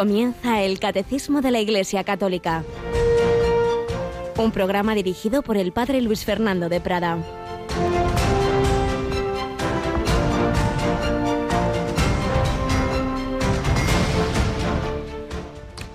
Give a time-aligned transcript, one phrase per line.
[0.00, 2.64] Comienza el Catecismo de la Iglesia Católica.
[4.38, 7.18] Un programa dirigido por el Padre Luis Fernando de Prada.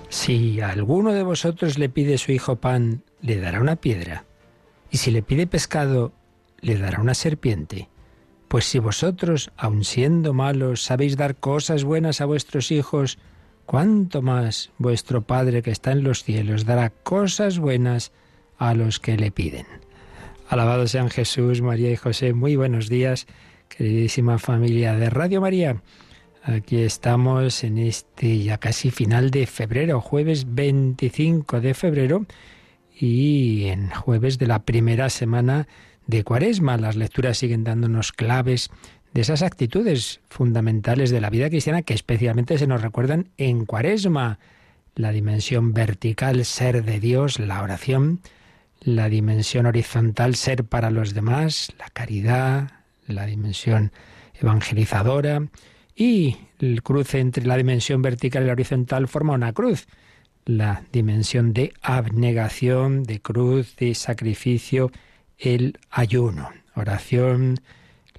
[0.08, 4.24] Si a alguno de vosotros le pide su hijo pan, le dará una piedra.
[4.88, 6.12] Y si le pide pescado,
[6.60, 7.88] le dará una serpiente.
[8.46, 13.18] Pues si vosotros, aun siendo malos, sabéis dar cosas buenas a vuestros hijos,
[13.66, 18.12] cuánto más vuestro Padre que está en los cielos dará cosas buenas
[18.58, 19.66] a los que le piden.
[20.48, 22.32] Alabado sean Jesús, María y José.
[22.32, 23.26] Muy buenos días,
[23.68, 25.82] queridísima familia de Radio María.
[26.42, 32.24] Aquí estamos en este ya casi final de febrero, jueves 25 de febrero
[32.96, 35.66] y en jueves de la primera semana
[36.06, 36.76] de Cuaresma.
[36.76, 38.70] Las lecturas siguen dándonos claves
[39.16, 44.38] de esas actitudes fundamentales de la vida cristiana que especialmente se nos recuerdan en Cuaresma.
[44.94, 48.20] La dimensión vertical, ser de Dios, la oración,
[48.82, 52.72] la dimensión horizontal, ser para los demás, la caridad,
[53.06, 53.90] la dimensión
[54.34, 55.48] evangelizadora
[55.94, 59.86] y el cruce entre la dimensión vertical y la horizontal forma una cruz,
[60.44, 64.92] la dimensión de abnegación, de cruz, de sacrificio,
[65.38, 67.60] el ayuno, oración,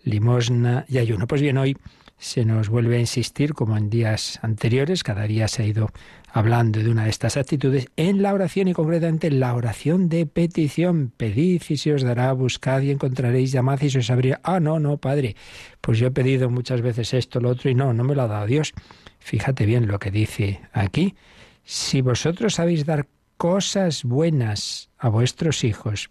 [0.07, 1.27] limosna y ayuno.
[1.27, 1.77] Pues bien, hoy
[2.17, 5.91] se nos vuelve a insistir, como en días anteriores, cada día se ha ido
[6.31, 10.25] hablando de una de estas actitudes, en la oración y concretamente en la oración de
[10.25, 11.11] petición.
[11.15, 14.39] Pedid y se os dará, buscad y encontraréis, llamad y se os abrirá.
[14.43, 15.35] Ah, no, no, Padre,
[15.81, 18.27] pues yo he pedido muchas veces esto, lo otro y no, no me lo ha
[18.27, 18.73] dado Dios.
[19.19, 21.15] Fíjate bien lo que dice aquí.
[21.63, 26.09] Si vosotros sabéis dar cosas buenas a vuestros hijos,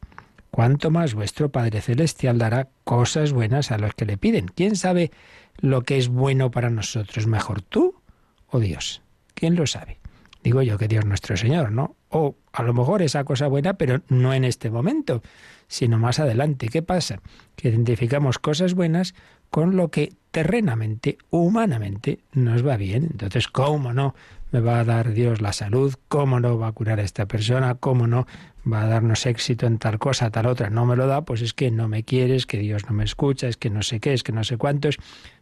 [0.56, 4.46] cuánto más vuestro Padre Celestial dará cosas buenas a los que le piden.
[4.48, 5.10] ¿Quién sabe
[5.58, 7.26] lo que es bueno para nosotros?
[7.26, 8.00] ¿Mejor tú
[8.48, 9.02] o Dios?
[9.34, 9.98] ¿Quién lo sabe?
[10.42, 11.96] Digo yo que Dios nuestro Señor, ¿no?
[12.08, 15.20] O a lo mejor esa cosa buena, pero no en este momento,
[15.68, 16.70] sino más adelante.
[16.70, 17.20] ¿Qué pasa?
[17.54, 19.14] Que identificamos cosas buenas
[19.50, 23.08] con lo que terrenamente, humanamente, nos va bien.
[23.10, 24.14] Entonces, ¿cómo no
[24.52, 25.94] me va a dar Dios la salud?
[26.08, 27.74] ¿Cómo no va a curar a esta persona?
[27.74, 28.26] ¿Cómo no
[28.70, 30.70] va a darnos éxito en tal cosa, tal otra?
[30.70, 33.48] No me lo da, pues es que no me quieres, que Dios no me escucha,
[33.48, 34.98] es que no sé qué, es que no sé cuántos.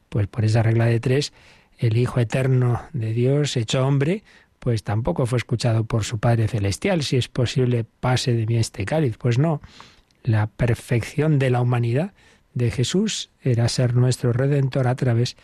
[0.09, 1.33] Pues por esa regla de tres,
[1.79, 4.23] el Hijo Eterno de Dios, hecho hombre,
[4.59, 7.03] pues tampoco fue escuchado por su Padre Celestial.
[7.03, 9.19] Si es posible, pase de mí este cáliz.
[9.19, 9.61] Pues no,
[10.23, 12.15] la perfección de la humanidad
[12.55, 15.37] de Jesús era ser nuestro redentor a través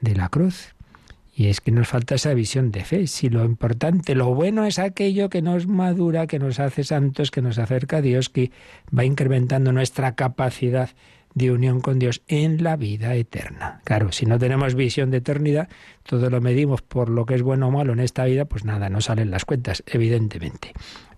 [0.00, 0.73] de la cruz.
[1.36, 3.06] Y es que nos falta esa visión de fe.
[3.08, 7.42] Si lo importante, lo bueno es aquello que nos madura, que nos hace santos, que
[7.42, 8.52] nos acerca a Dios, que
[8.96, 10.90] va incrementando nuestra capacidad
[11.34, 13.80] de unión con Dios en la vida eterna.
[13.82, 15.68] Claro, si no tenemos visión de eternidad,
[16.04, 18.88] todo lo medimos por lo que es bueno o malo en esta vida, pues nada,
[18.88, 20.72] no salen las cuentas, evidentemente.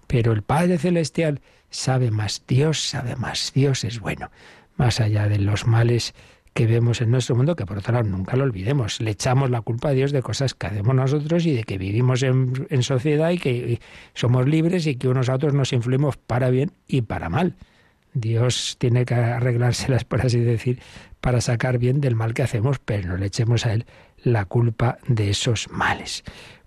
[0.06, 4.30] Pero el Padre Celestial sabe más, Dios sabe más, Dios es bueno
[4.76, 6.14] más allá de los males
[6.56, 8.98] que vemos en nuestro mundo, que por otro lado nunca lo olvidemos.
[9.02, 12.22] Le echamos la culpa a Dios de cosas que hacemos nosotros y de que vivimos
[12.22, 13.78] en, sociedad y que
[14.14, 17.56] somos libres y que unos a otros nos influimos para bien y para mal.
[18.14, 20.80] Dios tiene que arreglárselas, por así decir,
[21.20, 23.84] para sacar bien del mal que hacemos, pero no le echemos a Él
[24.24, 26.24] la culpa de esos males.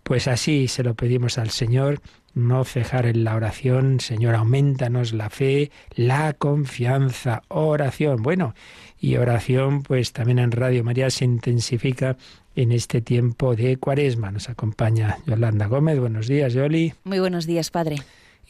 [0.10, 2.02] Pues así se lo pedimos al Señor
[2.34, 4.00] no cejar en la oración.
[4.00, 8.24] Señor, aumentanos la fe, la confianza, oración.
[8.24, 8.56] Bueno,
[9.00, 12.18] y oración, pues también en Radio María se intensifica
[12.56, 14.32] en este tiempo de cuaresma.
[14.32, 16.00] Nos acompaña Yolanda Gómez.
[16.00, 16.96] Buenos días, Yoli.
[17.04, 17.98] Muy buenos días, Padre.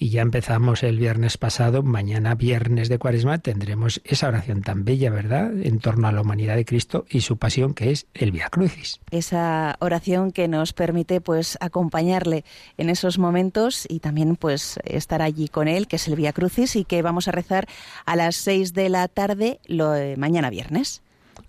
[0.01, 5.09] Y ya empezamos el viernes pasado, mañana viernes de Cuaresma tendremos esa oración tan bella,
[5.09, 8.47] ¿verdad?, en torno a la humanidad de Cristo y su pasión que es el Via
[8.47, 9.01] Crucis.
[9.11, 12.45] Esa oración que nos permite pues acompañarle
[12.77, 16.77] en esos momentos y también pues estar allí con él, que es el Via Crucis
[16.77, 17.67] y que vamos a rezar
[18.05, 21.01] a las seis de la tarde lo, mañana viernes.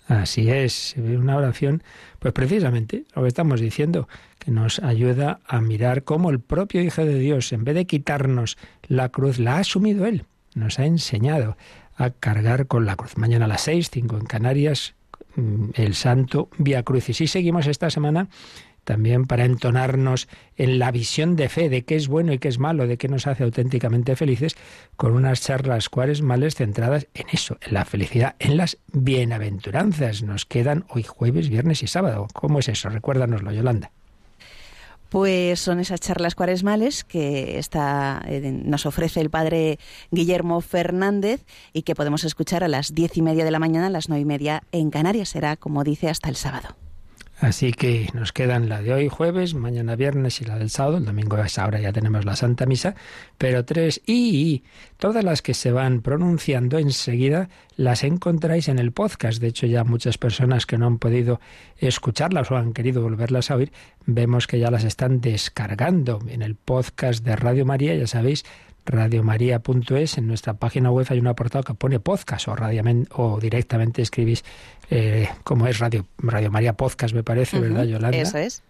[0.09, 1.85] Así es, una oración,
[2.19, 4.09] pues precisamente lo que estamos diciendo,
[4.41, 8.59] que nos ayuda a mirar cómo el propio Hijo de Dios, en vez de quitarnos
[8.89, 11.57] la cruz, la ha asumido Él, nos ha enseñado
[11.95, 13.17] a cargar con la cruz.
[13.17, 14.95] Mañana a las seis, cinco en Canarias,
[15.37, 17.21] mm, el Santo Via Crucis.
[17.21, 18.29] Y seguimos esta semana
[18.85, 20.27] también para entonarnos
[20.57, 23.09] en la visión de fe de qué es bueno y qué es malo, de qué
[23.09, 24.57] nos hace auténticamente felices,
[24.97, 25.91] con unas charlas
[26.23, 30.23] males centradas en eso, en la felicidad, en las bienaventuranzas.
[30.23, 32.27] Nos quedan hoy jueves, viernes y sábado.
[32.33, 32.89] ¿Cómo es eso?
[32.89, 33.93] Recuérdanoslo, Yolanda.
[35.11, 39.81] Pues son esas charlas cuaresmales que está, eh, nos ofrece el padre
[40.13, 43.91] Guillermo Fernández y que podemos escuchar a las diez y media de la mañana, a
[43.91, 45.31] las nueve y media en Canarias.
[45.31, 46.77] Será, como dice, hasta el sábado.
[47.41, 50.99] Así que nos quedan la de hoy jueves, mañana viernes y la del sábado.
[50.99, 52.95] El domingo a esa hora ya tenemos la Santa Misa.
[53.39, 54.63] Pero tres y,
[54.99, 59.41] todas las que se van pronunciando enseguida las encontráis en el podcast.
[59.41, 61.41] De hecho ya muchas personas que no han podido
[61.79, 63.73] escucharlas o han querido volverlas a oír,
[64.05, 67.95] vemos que ya las están descargando en el podcast de Radio María.
[67.95, 68.45] Ya sabéis,
[68.91, 70.19] radiomaria.es.
[70.19, 72.57] En nuestra página web hay un apartado que pone podcast o,
[73.15, 74.45] o directamente escribís
[74.91, 78.19] eh, como es Radio, Radio María Podcast, me parece, ¿verdad, Yolanda?
[78.19, 78.63] Eso es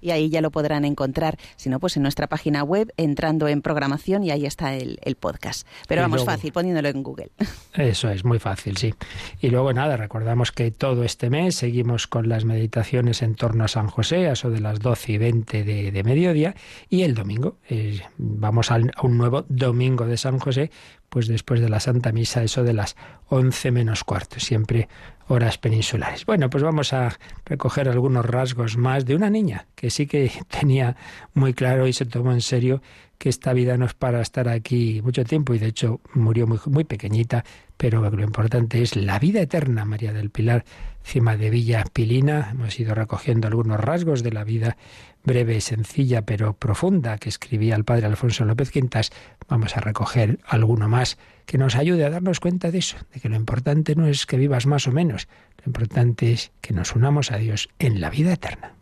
[0.00, 1.38] y ahí ya lo podrán encontrar.
[1.56, 5.66] Si no, pues en nuestra página web, entrando en programación y ahí está el, podcast.
[5.88, 7.30] Pero vamos, fácil, poniéndolo en Google.
[7.74, 8.94] Eso es, muy fácil, sí.
[9.40, 13.68] Y luego nada, recordamos que todo este mes seguimos con las meditaciones en torno a
[13.68, 16.54] San José, a eso de las 12 y 20 de, mediodía,
[16.88, 20.70] y el domingo, eh, vamos a un nuevo domingo de San José,
[21.08, 22.96] pues después de la Santa Misa, eso de las
[23.28, 24.88] 11 menos cuarto, siempre
[25.28, 26.24] horas peninsulares.
[26.24, 30.96] Bueno, pues vamos a recoger algunos rasgos más de una niña que sí que tenía
[31.34, 32.82] muy claro y se tomó en serio
[33.18, 36.58] que esta vida no es para estar aquí mucho tiempo y de hecho murió muy,
[36.66, 37.44] muy pequeñita,
[37.76, 40.64] pero lo importante es la vida eterna, María del Pilar,
[41.02, 42.50] cima de Villa Pilina.
[42.52, 44.76] Hemos ido recogiendo algunos rasgos de la vida
[45.24, 49.10] breve, sencilla, pero profunda que escribía el padre Alfonso López Quintas.
[49.48, 53.28] Vamos a recoger alguno más que nos ayude a darnos cuenta de eso, de que
[53.28, 55.28] lo importante no es que vivas más o menos,
[55.58, 58.77] lo importante es que nos unamos a Dios en la vida eterna.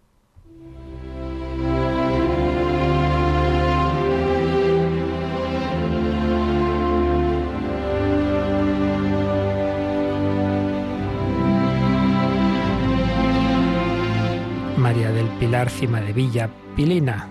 [14.87, 17.29] María del Pilar Cima de Villa, Pilina,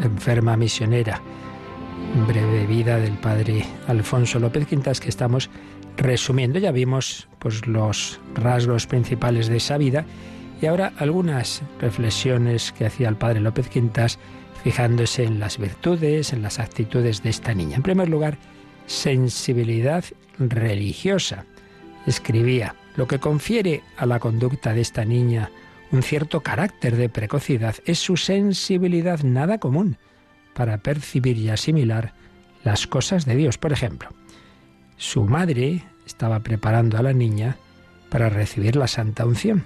[0.00, 1.22] enferma misionera
[2.26, 5.48] breve vida del padre Alfonso López Quintas que estamos
[5.96, 6.58] resumiendo.
[6.58, 10.04] Ya vimos pues los rasgos principales de esa vida
[10.60, 14.18] y ahora algunas reflexiones que hacía el padre López Quintas
[14.64, 17.76] fijándose en las virtudes, en las actitudes de esta niña.
[17.76, 18.38] En primer lugar,
[18.86, 20.04] sensibilidad
[20.36, 21.44] religiosa.
[22.08, 25.48] Escribía, lo que confiere a la conducta de esta niña
[25.92, 29.98] un cierto carácter de precocidad es su sensibilidad nada común
[30.54, 32.14] para percibir y asimilar
[32.64, 33.58] las cosas de Dios.
[33.58, 34.08] Por ejemplo,
[34.96, 37.56] su madre estaba preparando a la niña
[38.08, 39.64] para recibir la santa unción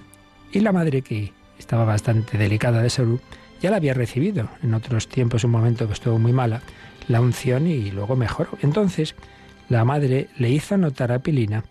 [0.53, 3.21] y la madre, que estaba bastante delicada de salud,
[3.61, 6.63] ya la había recibido en otros tiempos, un momento que estuvo muy mala,
[7.09, 8.51] la unción y luego mejoró.
[8.63, 9.15] Entonces,
[9.69, 11.65] la madre le hizo notar a Pilina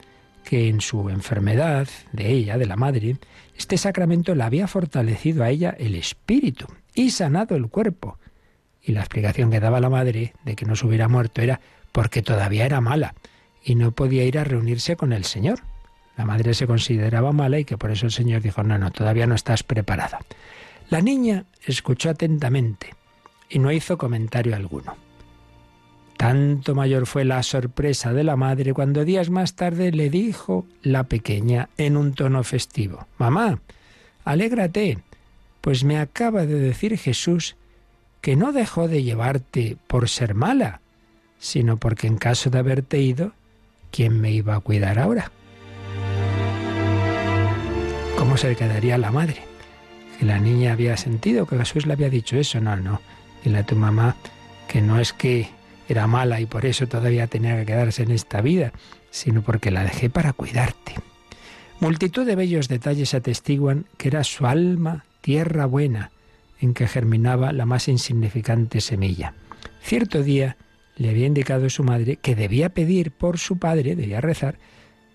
[0.45, 3.18] que en su enfermedad de ella, de la madre,
[3.57, 8.18] este sacramento le había fortalecido a ella el espíritu y sanado el cuerpo,
[8.81, 11.59] y la explicación que daba la madre de que no se hubiera muerto era
[11.92, 13.15] porque todavía era mala
[13.63, 15.62] y no podía ir a reunirse con el Señor.
[16.15, 19.25] La madre se consideraba mala y que por eso el Señor dijo, no, no, todavía
[19.25, 20.19] no estás preparada.
[20.89, 22.94] La niña escuchó atentamente
[23.50, 24.95] y no hizo comentario alguno.
[26.17, 31.03] Tanto mayor fue la sorpresa de la madre cuando días más tarde le dijo la
[31.03, 33.59] pequeña en un tono festivo, Mamá,
[34.23, 35.00] alégrate,
[35.62, 37.56] pues me acaba de decir Jesús
[38.21, 40.81] que no dejó de llevarte por ser mala,
[41.38, 43.34] sino porque en caso de haberte ido,
[43.91, 45.31] ¿quién me iba a cuidar ahora?
[48.17, 49.43] ¿Cómo se quedaría la madre?
[50.17, 52.60] Que la niña había sentido que Jesús le había dicho eso.
[52.62, 53.01] No, no.
[53.43, 54.15] Dile a tu mamá
[54.67, 55.50] que no es que
[55.88, 58.72] era mala y por eso todavía tenía que quedarse en esta vida,
[59.12, 60.94] sino porque la dejé para cuidarte.
[61.80, 66.12] Multitud de bellos detalles atestiguan que era su alma tierra buena,
[66.60, 69.34] en que germinaba la más insignificante semilla.
[69.82, 70.58] Cierto día
[70.96, 74.58] le había indicado su madre que debía pedir por su padre, debía rezar,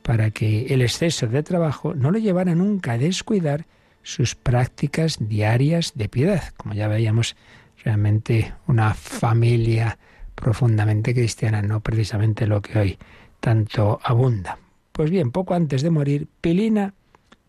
[0.03, 3.67] para que el exceso de trabajo no lo llevara nunca a descuidar
[4.03, 6.43] sus prácticas diarias de piedad.
[6.57, 7.37] Como ya veíamos,
[7.85, 9.99] realmente una familia
[10.40, 12.99] profundamente cristiana, no precisamente lo que hoy
[13.40, 14.59] tanto abunda.
[14.92, 16.94] Pues bien, poco antes de morir, Pilina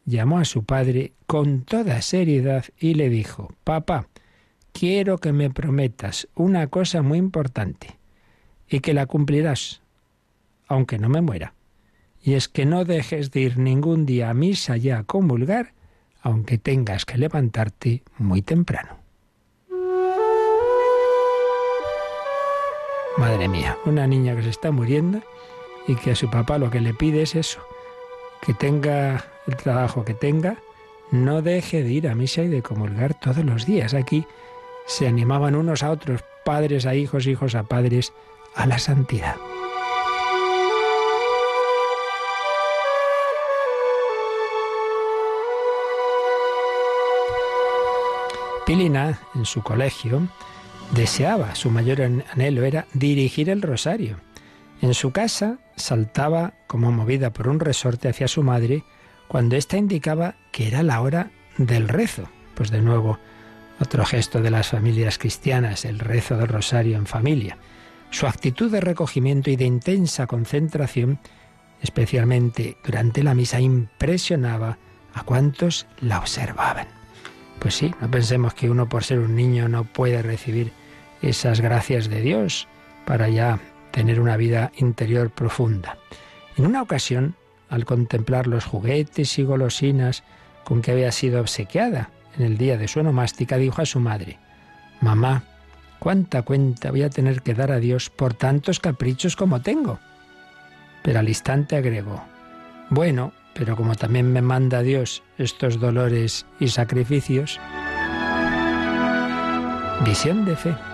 [0.06, 4.08] llamó a su padre con toda seriedad y le dijo, Papá,
[4.74, 7.98] quiero que me prometas una cosa muy importante
[8.70, 9.82] y que la cumplirás,
[10.68, 11.54] aunque no me muera.
[12.24, 15.74] Y es que no dejes de ir ningún día a misa ya a comulgar,
[16.22, 19.01] aunque tengas que levantarte muy temprano.
[23.18, 25.22] Madre mía, una niña que se está muriendo
[25.88, 27.60] y que a su papá lo que le pide es eso,
[28.42, 30.58] que tenga el trabajo que tenga,
[31.12, 33.94] no deje de ir a misa y de comulgar todos los días.
[33.94, 34.26] Aquí
[34.86, 38.14] se animaban unos a otros, padres a hijos, hijos a padres,
[38.56, 39.36] a la santidad.
[48.66, 50.22] Pilina, en su colegio,
[50.94, 54.18] deseaba, su mayor anhelo era dirigir el rosario.
[54.82, 58.84] En su casa saltaba como movida por un resorte hacia su madre
[59.28, 62.28] cuando ésta indicaba que era la hora del rezo.
[62.56, 63.20] Pues de nuevo,
[63.80, 67.58] otro gesto de las familias cristianas, el rezo del rosario en familia.
[68.10, 71.20] Su actitud de recogimiento y de intensa concentración,
[71.82, 74.78] especialmente durante la misa, impresionaba
[75.14, 76.88] a cuantos la observaban.
[77.60, 80.74] Pues sí, no pensemos que uno por ser un niño no puede recibir
[81.22, 82.68] esas gracias de Dios
[83.06, 83.60] para ya
[83.92, 85.98] tener una vida interior profunda.
[86.58, 87.36] En una ocasión,
[87.70, 90.24] al contemplar los juguetes y golosinas
[90.64, 94.40] con que había sido obsequiada en el día de su onomástica, dijo a su madre,
[95.02, 95.44] Mamá,
[96.00, 100.00] ¿cuánta cuenta voy a tener que dar a Dios por tantos caprichos como tengo?
[101.04, 102.24] Pero al instante agregó,
[102.90, 107.60] Bueno, pero como también me manda Dios estos dolores y sacrificios,
[110.06, 110.91] visión de fe.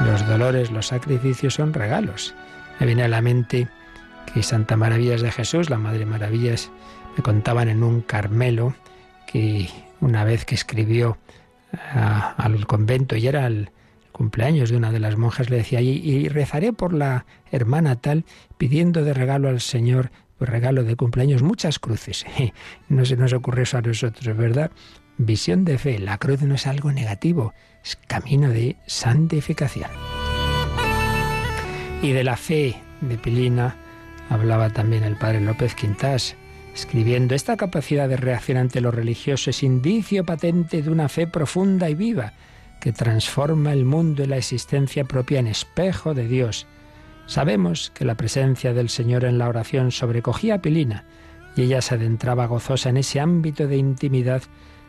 [0.00, 2.34] Los dolores, los sacrificios son regalos.
[2.80, 3.68] Me viene a la mente
[4.32, 6.70] que Santa Maravillas de Jesús, la Madre Maravillas,
[7.16, 8.74] me contaban en un Carmelo
[9.26, 9.68] que
[10.00, 11.16] una vez que escribió
[11.92, 13.70] al convento y era el
[14.12, 18.24] cumpleaños de una de las monjas, le decía, y, y rezaré por la hermana tal,
[18.58, 22.24] pidiendo de regalo al Señor, por regalo de cumpleaños, muchas cruces.
[22.88, 24.70] No se nos ocurre eso a nosotros, ¿verdad?
[25.16, 27.54] Visión de fe, la cruz no es algo negativo,
[27.84, 29.90] es camino de santificación.
[32.02, 33.76] Y de la fe de Pilina
[34.28, 36.34] hablaba también el padre López Quintás,
[36.74, 41.88] escribiendo, esta capacidad de reacción ante lo religioso es indicio patente de una fe profunda
[41.88, 42.32] y viva,
[42.80, 46.66] que transforma el mundo y la existencia propia en espejo de Dios.
[47.26, 51.04] Sabemos que la presencia del Señor en la oración sobrecogía a Pilina,
[51.56, 54.42] y ella se adentraba gozosa en ese ámbito de intimidad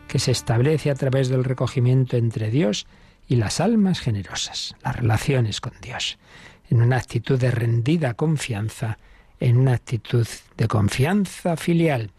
[0.08, 2.88] que se establece a través del recogimiento entre Dios
[3.28, 6.18] y las almas generosas, las relaciones con Dios,
[6.70, 8.98] en una actitud de rendida confianza,
[9.40, 12.12] en una actitud de confianza filial.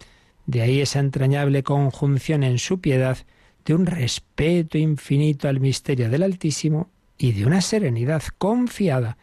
[0.47, 3.19] De ahí esa entrañable conjunción en su piedad
[3.65, 6.89] de un respeto infinito al misterio del Altísimo
[7.19, 9.17] y de una serenidad confiada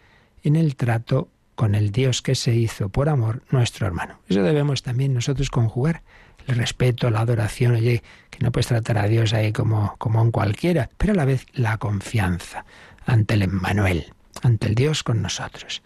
[0.44, 4.20] en el trato con el Dios que se hizo por amor nuestro hermano.
[4.28, 6.02] Eso debemos también nosotros conjugar
[6.48, 10.24] el respeto, la adoración, oye, que no puedes tratar a Dios ahí como, como a
[10.24, 12.66] un cualquiera, pero a la vez la confianza
[13.06, 15.84] ante el Emmanuel, ante el Dios con nosotros.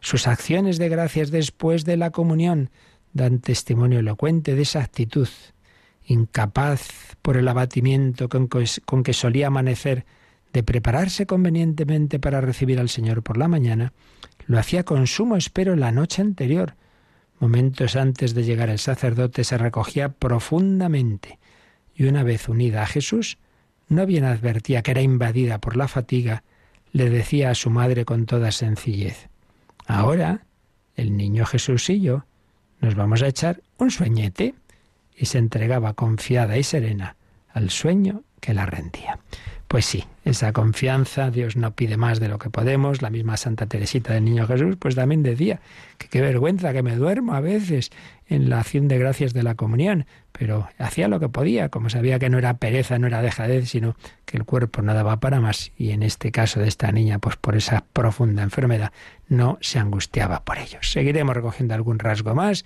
[0.00, 2.70] Sus acciones de gracias después de la comunión
[3.12, 5.28] dan testimonio elocuente de esa actitud,
[6.04, 10.04] incapaz por el abatimiento con que, con que solía amanecer
[10.52, 13.92] de prepararse convenientemente para recibir al Señor por la mañana,
[14.46, 16.74] lo hacía con sumo espero la noche anterior,
[17.38, 21.38] Momentos antes de llegar el sacerdote se recogía profundamente
[21.94, 23.38] y una vez unida a Jesús,
[23.88, 26.42] no bien advertía que era invadida por la fatiga,
[26.92, 29.28] le decía a su madre con toda sencillez,
[29.86, 30.46] Ahora,
[30.96, 32.24] el niño Jesús y yo
[32.80, 34.54] nos vamos a echar un sueñete
[35.16, 37.16] y se entregaba confiada y serena
[37.52, 39.18] al sueño que la rendía.
[39.74, 43.02] Pues sí, esa confianza, Dios no pide más de lo que podemos.
[43.02, 45.60] La misma Santa Teresita del Niño Jesús, pues también decía
[45.98, 47.90] que qué vergüenza que me duermo a veces
[48.28, 52.20] en la acción de gracias de la comunión, pero hacía lo que podía, como sabía
[52.20, 55.72] que no era pereza, no era dejadez, sino que el cuerpo no daba para más.
[55.76, 58.92] Y en este caso de esta niña, pues por esa profunda enfermedad,
[59.28, 60.78] no se angustiaba por ello.
[60.82, 62.64] Seguiremos recogiendo algún rasgo más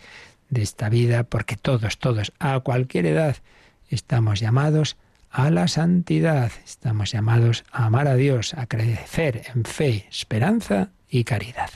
[0.50, 3.38] de esta vida, porque todos, todos, a cualquier edad,
[3.88, 4.98] estamos llamados
[5.30, 6.52] a la santidad.
[6.64, 11.70] Estamos llamados a amar a Dios, a crecer en fe, esperanza y caridad.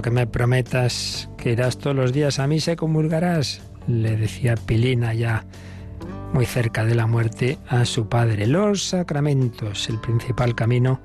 [0.00, 5.12] Que me prometas que irás todos los días a misa y comulgarás, le decía Pilina
[5.12, 5.44] ya
[6.32, 8.46] muy cerca de la muerte a su padre.
[8.46, 11.00] Los sacramentos, el principal camino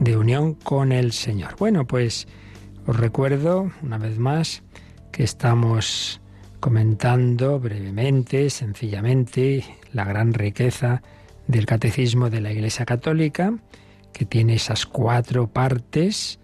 [0.00, 1.56] de unión con el Señor.
[1.58, 2.28] Bueno, pues
[2.86, 4.62] os recuerdo una vez más
[5.12, 6.20] que estamos
[6.60, 11.00] comentando brevemente, sencillamente, la gran riqueza
[11.46, 13.54] del catecismo de la Iglesia Católica,
[14.12, 16.39] que tiene esas cuatro partes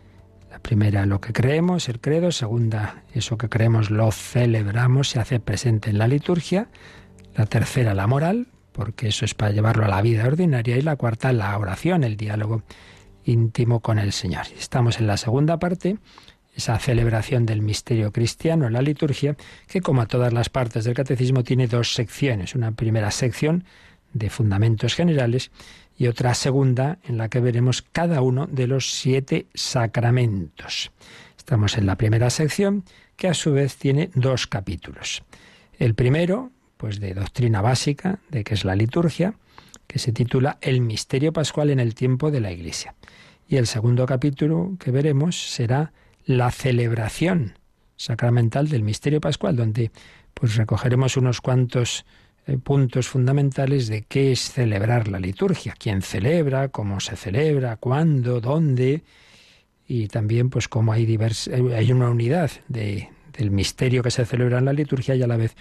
[0.56, 2.32] La primera, lo que creemos, el credo.
[2.32, 6.68] Segunda, eso que creemos lo celebramos, se hace presente en la liturgia.
[7.34, 10.78] La tercera, la moral, porque eso es para llevarlo a la vida ordinaria.
[10.78, 12.62] Y la cuarta, la oración, el diálogo
[13.25, 14.46] íntimo con el Señor.
[14.58, 15.98] Estamos en la segunda parte,
[16.54, 19.36] esa celebración del misterio cristiano en la liturgia,
[19.66, 22.54] que como a todas las partes del catecismo tiene dos secciones.
[22.54, 23.64] Una primera sección
[24.14, 25.50] de fundamentos generales
[25.96, 30.92] y otra segunda en la que veremos cada uno de los siete sacramentos.
[31.36, 32.84] Estamos en la primera sección
[33.16, 35.22] que a su vez tiene dos capítulos.
[35.78, 39.34] El primero, pues de doctrina básica, de qué es la liturgia,
[39.86, 42.94] que se titula El misterio pascual en el tiempo de la Iglesia.
[43.48, 45.92] Y el segundo capítulo que veremos será
[46.24, 47.58] la celebración
[47.96, 49.90] sacramental del misterio pascual, donde
[50.34, 52.04] pues recogeremos unos cuantos
[52.62, 59.02] puntos fundamentales de qué es celebrar la liturgia, quién celebra, cómo se celebra, cuándo, dónde,
[59.88, 64.58] y también pues cómo hay, divers, hay una unidad de, del misterio que se celebra
[64.58, 65.54] en la liturgia y a la vez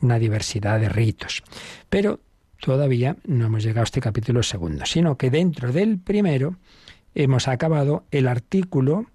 [0.00, 1.42] una diversidad de ritos.
[1.88, 2.20] Pero
[2.60, 6.56] todavía no hemos llegado a este capítulo segundo, sino que dentro del primero
[7.14, 9.06] hemos acabado el artículo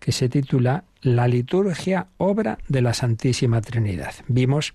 [0.00, 4.14] que se titula La liturgia, obra de la Santísima Trinidad.
[4.28, 4.74] Vimos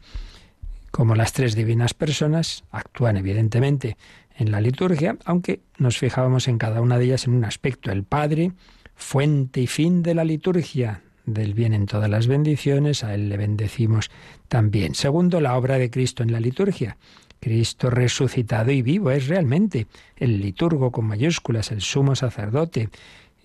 [0.91, 3.97] como las tres divinas personas actúan evidentemente
[4.35, 7.91] en la liturgia, aunque nos fijábamos en cada una de ellas en un aspecto.
[7.91, 8.51] El Padre,
[8.95, 13.37] fuente y fin de la liturgia, del bien en todas las bendiciones, a Él le
[13.37, 14.09] bendecimos
[14.47, 14.95] también.
[14.95, 16.97] Segundo, la obra de Cristo en la liturgia.
[17.39, 22.89] Cristo resucitado y vivo es realmente el liturgo con mayúsculas, el sumo sacerdote,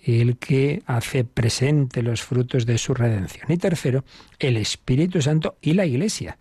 [0.03, 3.51] el que hace presente los frutos de su redención.
[3.51, 4.03] Y tercero,
[4.39, 6.37] el Espíritu Santo y la Iglesia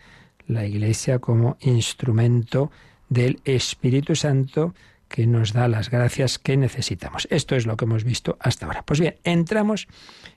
[0.46, 2.70] la Iglesia como instrumento
[3.08, 4.74] del Espíritu Santo
[5.08, 7.28] que nos da las gracias que necesitamos.
[7.30, 8.82] Esto es lo que hemos visto hasta ahora.
[8.84, 9.86] Pues bien, entramos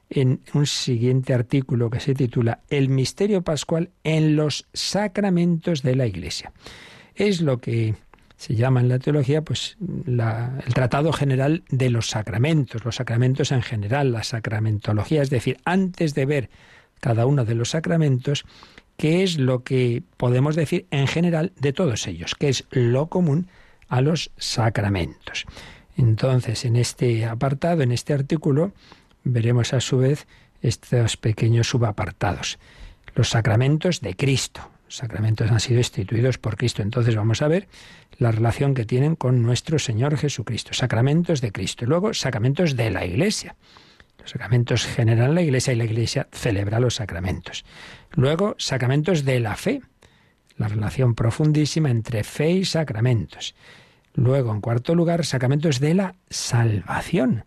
[0.09, 6.05] en un siguiente artículo que se titula El misterio pascual en los sacramentos de la
[6.05, 6.51] Iglesia.
[7.15, 7.95] Es lo que
[8.37, 9.75] se llama en la teología pues
[10.07, 16.13] el tratado general de los sacramentos, los sacramentos en general, la sacramentología, es decir, antes
[16.13, 16.49] de ver
[17.01, 18.45] cada uno de los sacramentos,
[18.99, 23.47] qué es lo que podemos decir en general de todos ellos, que es lo común
[23.87, 25.45] a los sacramentos.
[25.95, 28.73] Entonces, en este apartado, en este artículo,
[29.23, 30.27] veremos a su vez
[30.61, 32.59] estos pequeños subapartados.
[33.15, 34.69] Los sacramentos de Cristo.
[34.83, 36.81] Los sacramentos han sido instituidos por Cristo.
[36.81, 37.69] Entonces vamos a ver
[38.17, 40.73] la relación que tienen con nuestro Señor Jesucristo.
[40.73, 41.85] Sacramentos de Cristo.
[41.85, 43.55] Luego, sacramentos de la Iglesia.
[44.19, 47.63] Los sacramentos generan la Iglesia y la Iglesia celebra los sacramentos.
[48.11, 49.81] Luego, sacramentos de la fe,
[50.57, 53.55] la relación profundísima entre fe y sacramentos.
[54.13, 57.45] Luego, en cuarto lugar, sacramentos de la salvación.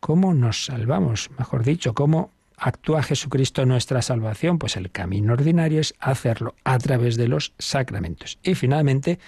[0.00, 1.30] ¿Cómo nos salvamos?
[1.38, 4.58] Mejor dicho, ¿cómo actúa Jesucristo nuestra salvación?
[4.58, 8.38] Pues el camino ordinario es hacerlo a través de los sacramentos.
[8.42, 9.18] Y finalmente,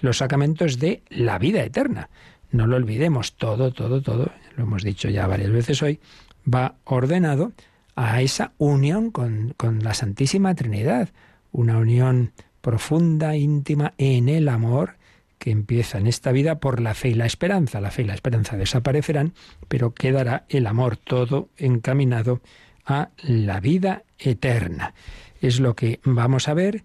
[0.00, 2.08] los sacramentos de la vida eterna.
[2.50, 6.00] No lo olvidemos, todo, todo, todo, lo hemos dicho ya varias veces hoy,
[6.46, 7.52] va ordenado
[8.00, 11.08] a esa unión con, la Santísima Trinidad,
[11.50, 14.98] una unión profunda, íntima en el amor
[15.38, 17.80] que empieza en esta vida por la fe y la esperanza.
[17.80, 19.34] La fe y la esperanza desaparecerán,
[19.66, 22.40] pero quedará el amor todo encaminado
[22.86, 24.94] a la vida eterna.
[25.40, 26.84] Es lo que vamos a ver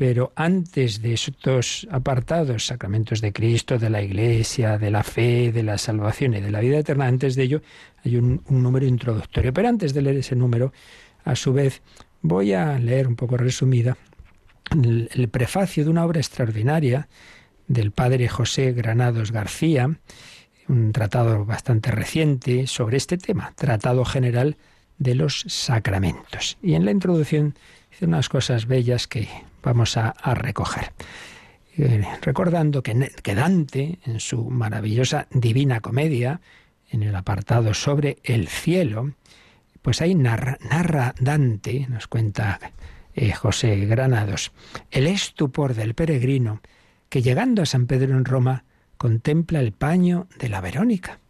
[0.00, 5.62] pero antes de estos apartados, sacramentos de Cristo, de la Iglesia, de la fe, de
[5.62, 7.60] la salvación y de la vida eterna, antes de ello
[8.02, 9.52] hay un, número introductorio.
[9.52, 10.72] Pero antes de leer ese número,
[11.26, 11.82] a su vez,
[12.22, 13.98] voy a leer un poco resumida
[14.72, 17.06] el, el prefacio de una obra extraordinaria
[17.68, 19.98] del padre José Granados García,
[20.66, 24.56] un tratado bastante reciente sobre este tema, Tratado General
[24.96, 26.56] de los Sacramentos.
[26.62, 27.54] Y en la introducción
[27.90, 29.28] dice unas cosas bellas que
[29.62, 30.92] vamos a, recoger.
[31.76, 36.40] Eh, recordando que, Dante, en su maravillosa Divina Comedia,
[36.90, 39.12] en el apartado sobre el cielo,
[39.82, 40.58] pues ahí narra,
[41.20, 42.58] Dante, nos cuenta
[43.14, 44.52] eh, José Granados,
[44.90, 46.60] el estupor del peregrino
[47.08, 48.64] que llegando a San Pedro en Roma
[48.96, 51.20] contempla el paño de la Verónica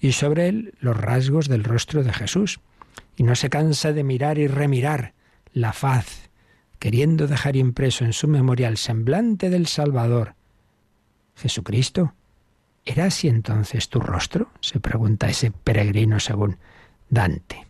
[0.00, 2.60] y sobre él los rasgos del rostro de Jesús
[3.16, 5.14] y no se cansa de mirar y remirar
[5.52, 6.27] la faz
[6.78, 10.34] queriendo dejar impreso en su memoria el semblante del Salvador.
[11.36, 12.14] Jesucristo,
[12.84, 14.50] ¿era así entonces tu rostro?
[14.60, 16.56] se pregunta ese peregrino según
[17.10, 17.66] Dante.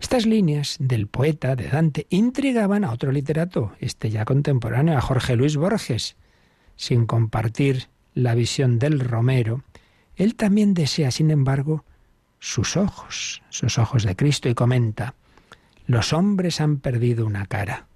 [0.00, 5.36] Estas líneas del poeta de Dante intrigaban a otro literato, este ya contemporáneo, a Jorge
[5.36, 6.16] Luis Borges.
[6.76, 9.62] Sin compartir la visión del Romero,
[10.16, 11.84] él también desea, sin embargo,
[12.38, 15.14] sus ojos, sus ojos de Cristo, y comenta,
[15.86, 17.86] los hombres han perdido una cara,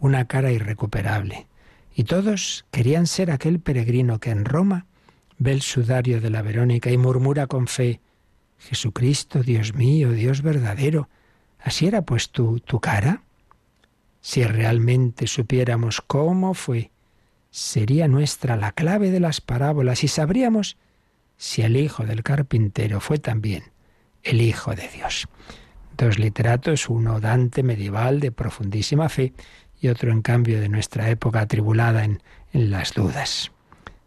[0.00, 1.46] una cara irrecuperable,
[1.94, 4.86] y todos querían ser aquel peregrino que en Roma
[5.38, 8.00] ve el sudario de la Verónica y murmura con fe,
[8.58, 11.08] Jesucristo, Dios mío, Dios verdadero,
[11.60, 13.22] ¿así era pues tu, tu cara?
[14.20, 16.90] Si realmente supiéramos cómo fue,
[17.50, 20.76] sería nuestra la clave de las parábolas y sabríamos
[21.36, 23.64] si el hijo del carpintero fue también
[24.22, 25.28] el Hijo de Dios.
[25.96, 29.32] Dos literatos, uno Dante medieval de profundísima fe
[29.80, 33.52] y otro en cambio de nuestra época atribulada en, las dudas.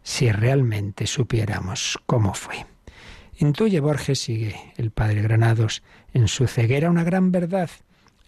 [0.02, 2.66] Si realmente supiéramos cómo fue.
[3.38, 5.82] Intuye Borges, sigue el padre Granados,
[6.12, 7.70] en su ceguera una gran verdad,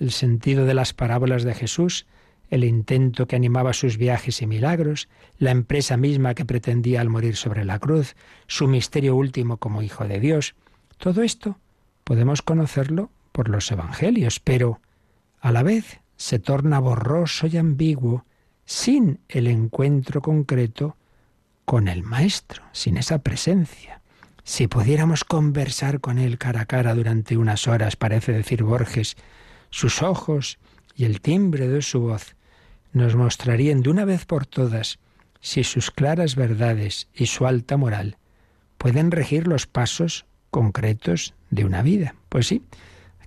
[0.00, 2.06] el sentido de las parábolas de Jesús,
[2.48, 7.36] el intento que animaba sus viajes y milagros, la empresa misma que pretendía al morir
[7.36, 10.54] sobre la cruz, su misterio último como Hijo de Dios.
[10.98, 11.58] Todo esto
[12.04, 14.80] podemos conocerlo por los Evangelios, pero
[15.40, 18.24] a la vez se torna borroso y ambiguo
[18.64, 20.96] sin el encuentro concreto
[21.64, 24.00] con el Maestro, sin esa presencia.
[24.44, 29.16] Si pudiéramos conversar con Él cara a cara durante unas horas, parece decir Borges,
[29.70, 30.58] sus ojos
[30.94, 32.36] y el timbre de su voz
[32.92, 34.98] nos mostrarían de una vez por todas
[35.40, 38.16] si sus claras verdades y su alta moral
[38.78, 42.14] pueden regir los pasos concretos de una vida.
[42.28, 42.62] Pues sí,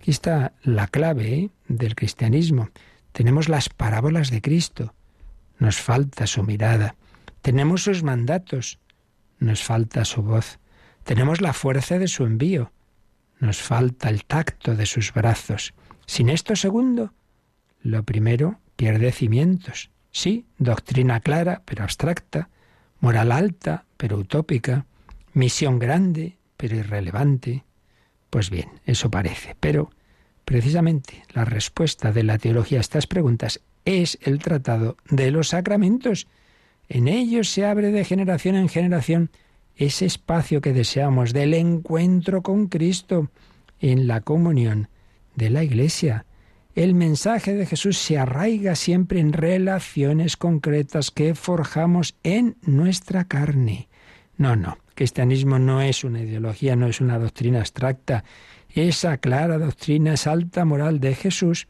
[0.10, 2.69] aquí está la clave del cristianismo.
[3.12, 4.95] Tenemos las parábolas de Cristo,
[5.60, 6.95] nos falta su mirada.
[7.43, 8.80] Tenemos sus mandatos,
[9.38, 10.58] nos falta su voz.
[11.04, 12.72] Tenemos la fuerza de su envío,
[13.39, 15.76] nos falta el tacto de sus brazos.
[16.08, 17.13] Sin esto segundo,
[17.84, 19.91] lo primero pierde cimientos.
[20.10, 22.50] Sí, doctrina clara, pero abstracta,
[23.00, 24.88] moral alta, pero utópica,
[25.34, 27.63] misión grande, pero irrelevante,
[28.32, 29.56] pues bien, eso parece.
[29.60, 29.91] Pero
[30.50, 36.26] precisamente la respuesta de la teología a estas preguntas es el tratado de los sacramentos.
[36.88, 39.30] En ellos se abre de generación en generación
[39.76, 43.30] ese espacio que deseamos del encuentro con Cristo
[43.80, 44.90] en la comunión
[45.36, 46.26] de la Iglesia.
[46.74, 53.88] El mensaje de Jesús se arraiga siempre en relaciones concretas que forjamos en nuestra carne.
[54.36, 58.24] No, no, cristianismo no es una ideología, no es una doctrina abstracta.
[58.73, 61.67] Esa clara doctrina, esa alta moral de Jesús,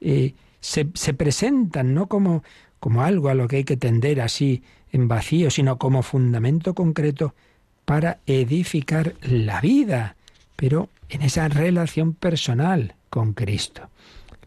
[0.00, 2.42] eh, se, se, presentan no como,
[2.80, 7.34] como algo a lo que hay que tender así en vacío, sino como fundamento concreto
[7.84, 10.16] para edificar la vida,
[10.56, 13.88] pero en esa relación personal con Cristo.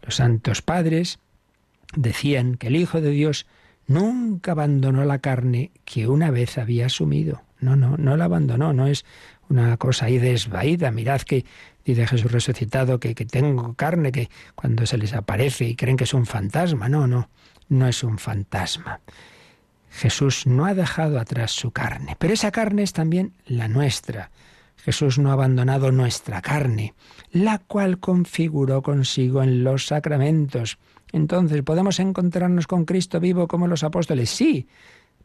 [0.04, 1.20] Los santos padres
[1.96, 3.48] decían que el Hijo de Dios
[3.88, 7.42] nunca abandonó la carne que una vez había asumido.
[7.60, 9.06] No, no, no la abandonó, no es
[9.50, 10.92] una cosa ahí desvaída.
[10.92, 11.46] Mirad que
[11.84, 16.04] dice Jesús resucitado que, que tengo carne que cuando se les aparece y creen que
[16.06, 16.88] es un fantasma.
[16.88, 17.30] No, no,
[17.68, 19.02] no es un fantasma.
[19.92, 24.30] Jesús no ha dejado atrás su carne, pero esa carne es también la nuestra.
[24.78, 26.94] Jesús no ha abandonado nuestra carne,
[27.32, 30.78] la cual configuró consigo en los sacramentos.
[31.12, 34.30] Entonces, ¿podemos encontrarnos con Cristo vivo como los apóstoles?
[34.30, 34.68] Sí,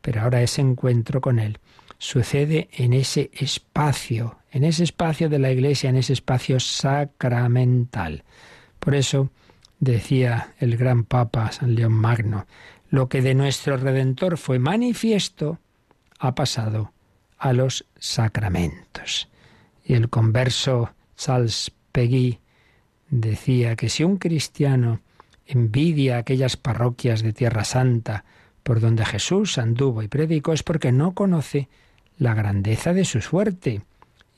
[0.00, 1.60] pero ahora ese encuentro con Él
[2.04, 8.24] sucede en ese espacio, en ese espacio de la Iglesia, en ese espacio sacramental.
[8.78, 9.30] Por eso
[9.80, 12.46] decía el gran Papa San León Magno,
[12.90, 15.60] lo que de nuestro Redentor fue manifiesto
[16.18, 16.92] ha pasado
[17.38, 19.30] a los sacramentos.
[19.82, 22.38] Y el converso Charles Peggy
[23.08, 25.00] decía que si un cristiano
[25.46, 28.26] envidia aquellas parroquias de Tierra Santa
[28.62, 31.70] por donde Jesús anduvo y predicó es porque no conoce
[32.18, 33.82] la grandeza de su suerte.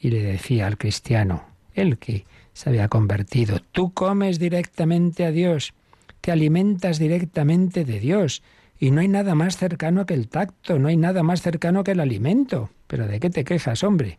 [0.00, 5.74] Y le decía al cristiano, el que se había convertido, tú comes directamente a Dios,
[6.20, 8.42] te alimentas directamente de Dios,
[8.78, 11.92] y no hay nada más cercano que el tacto, no hay nada más cercano que
[11.92, 12.70] el alimento.
[12.86, 14.18] Pero ¿de qué te quejas, hombre?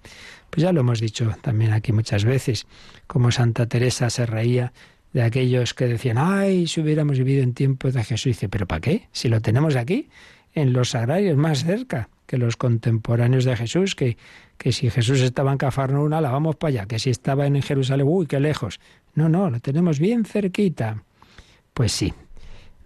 [0.49, 2.65] Pues ya lo hemos dicho también aquí muchas veces,
[3.05, 4.73] como Santa Teresa se reía
[5.13, 8.81] de aquellos que decían, ay, si hubiéramos vivido en tiempos de Jesús, dice, pero ¿para
[8.81, 9.07] qué?
[9.11, 10.09] Si lo tenemos aquí,
[10.53, 14.17] en los agrarios más cerca que los contemporáneos de Jesús, que,
[14.57, 18.05] que si Jesús estaba en Cafarnaúm, la vamos para allá, que si estaba en Jerusalén,
[18.07, 18.79] uy, qué lejos.
[19.15, 21.03] No, no, lo tenemos bien cerquita.
[21.73, 22.13] Pues sí.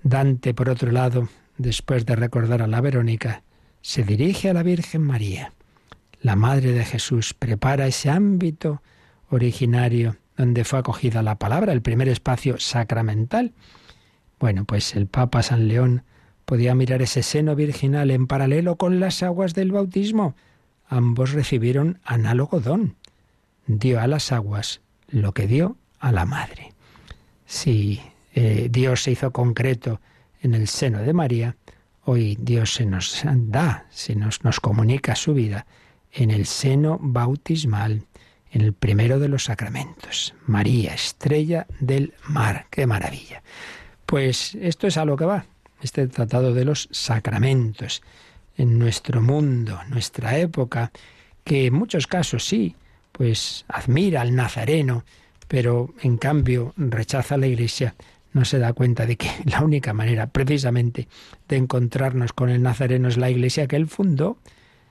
[0.03, 1.27] Dante, por otro lado,
[1.57, 3.43] después de recordar a la Verónica,
[3.81, 5.53] se dirige a la Virgen María.
[6.21, 8.81] La Madre de Jesús prepara ese ámbito
[9.29, 13.53] originario donde fue acogida la palabra, el primer espacio sacramental.
[14.39, 16.03] Bueno, pues el Papa San León
[16.45, 20.35] podía mirar ese seno virginal en paralelo con las aguas del bautismo.
[20.87, 22.95] Ambos recibieron análogo don.
[23.67, 26.73] dio a las aguas lo que dio a la madre.
[27.45, 28.01] Si
[28.33, 30.01] eh, Dios se hizo concreto
[30.41, 31.55] en el seno de María,
[32.03, 35.65] hoy Dios se nos da, se nos, nos comunica su vida
[36.11, 38.03] en el seno bautismal,
[38.51, 40.33] en el primero de los sacramentos.
[40.45, 42.67] María, estrella del mar.
[42.69, 43.43] ¡Qué maravilla!
[44.05, 45.45] Pues esto es a lo que va,
[45.81, 48.01] este tratado de los sacramentos
[48.57, 50.91] en nuestro mundo, nuestra época,
[51.43, 52.75] que en muchos casos sí,
[53.11, 55.03] pues admira al nazareno,
[55.47, 57.95] pero en cambio rechaza la Iglesia,
[58.33, 61.07] no se da cuenta de que la única manera precisamente
[61.47, 64.37] de encontrarnos con el nazareno es la Iglesia que él fundó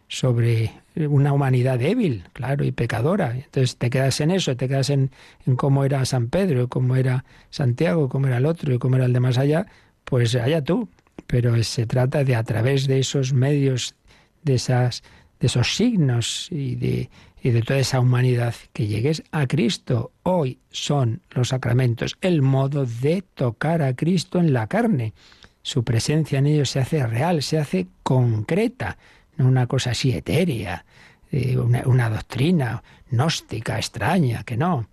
[0.08, 3.32] sobre una humanidad débil, claro, y pecadora.
[3.32, 5.12] Entonces te quedas en eso, te quedas en,
[5.46, 9.04] en cómo era San Pedro, cómo era Santiago, cómo era el otro y cómo era
[9.04, 9.66] el de más allá,
[10.10, 10.88] pues allá tú.
[11.26, 13.94] Pero se trata de a través de esos medios,
[14.42, 15.02] de esas,
[15.38, 17.08] de esos signos y de,
[17.42, 20.10] y de toda esa humanidad que llegues a Cristo.
[20.24, 25.14] Hoy son los sacramentos el modo de tocar a Cristo en la carne.
[25.62, 28.98] Su presencia en ellos se hace real, se hace concreta,
[29.36, 30.84] no una cosa así etérea,
[31.30, 34.88] eh, una, una doctrina gnóstica, extraña, que no.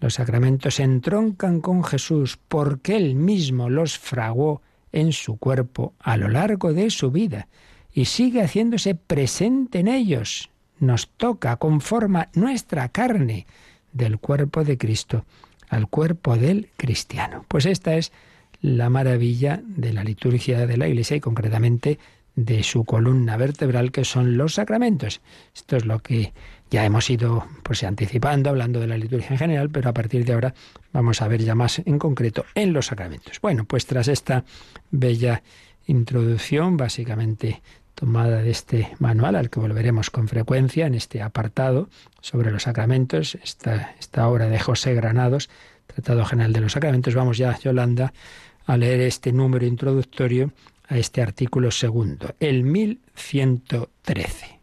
[0.00, 6.16] Los sacramentos se entroncan con Jesús porque Él mismo los fraguó en su cuerpo a
[6.16, 7.48] lo largo de su vida
[7.92, 13.46] y sigue haciéndose presente en ellos nos toca, conforma nuestra carne
[13.92, 15.24] del cuerpo de Cristo
[15.68, 17.44] al cuerpo del cristiano.
[17.48, 18.12] Pues esta es
[18.60, 21.98] la maravilla de la liturgia de la Iglesia y concretamente
[22.36, 25.20] de su columna vertebral que son los sacramentos.
[25.54, 26.32] Esto es lo que
[26.70, 30.32] ya hemos ido pues anticipando hablando de la liturgia en general, pero a partir de
[30.32, 30.54] ahora
[30.92, 33.40] vamos a ver ya más en concreto en los sacramentos.
[33.40, 34.44] Bueno, pues tras esta
[34.90, 35.42] bella
[35.86, 37.62] introducción básicamente
[37.94, 41.88] tomada de este manual al que volveremos con frecuencia en este apartado
[42.20, 45.50] sobre los sacramentos, esta, esta obra de José Granados,
[45.88, 47.14] Tratado General de los Sacramentos.
[47.14, 48.12] Vamos ya, Yolanda,
[48.66, 50.52] a leer este número introductorio
[50.86, 54.57] a este artículo segundo, el 1113.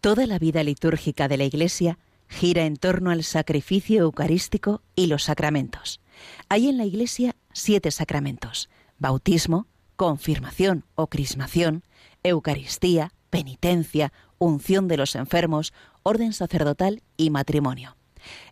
[0.00, 5.24] Toda la vida litúrgica de la Iglesia gira en torno al sacrificio eucarístico y los
[5.24, 6.00] sacramentos.
[6.48, 11.82] Hay en la Iglesia siete sacramentos, bautismo, confirmación o crismación,
[12.22, 15.72] Eucaristía, penitencia, unción de los enfermos,
[16.04, 17.96] orden sacerdotal y matrimonio.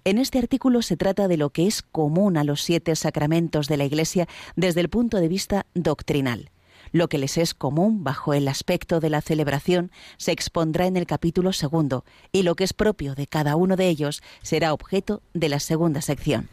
[0.04, 3.76] En este artículo se trata de lo que es común a los siete sacramentos de
[3.76, 6.50] la Iglesia desde el punto de vista doctrinal.
[6.96, 11.04] Lo que les es común bajo el aspecto de la celebración se expondrá en el
[11.04, 15.50] capítulo segundo y lo que es propio de cada uno de ellos será objeto de
[15.50, 16.48] la segunda sección.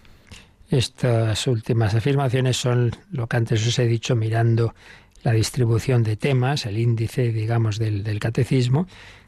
[0.70, 4.76] Estas últimas afirmaciones son lo que antes os he dicho mirando
[5.24, 8.86] la distribución de temas, el índice, digamos, del, catecismo,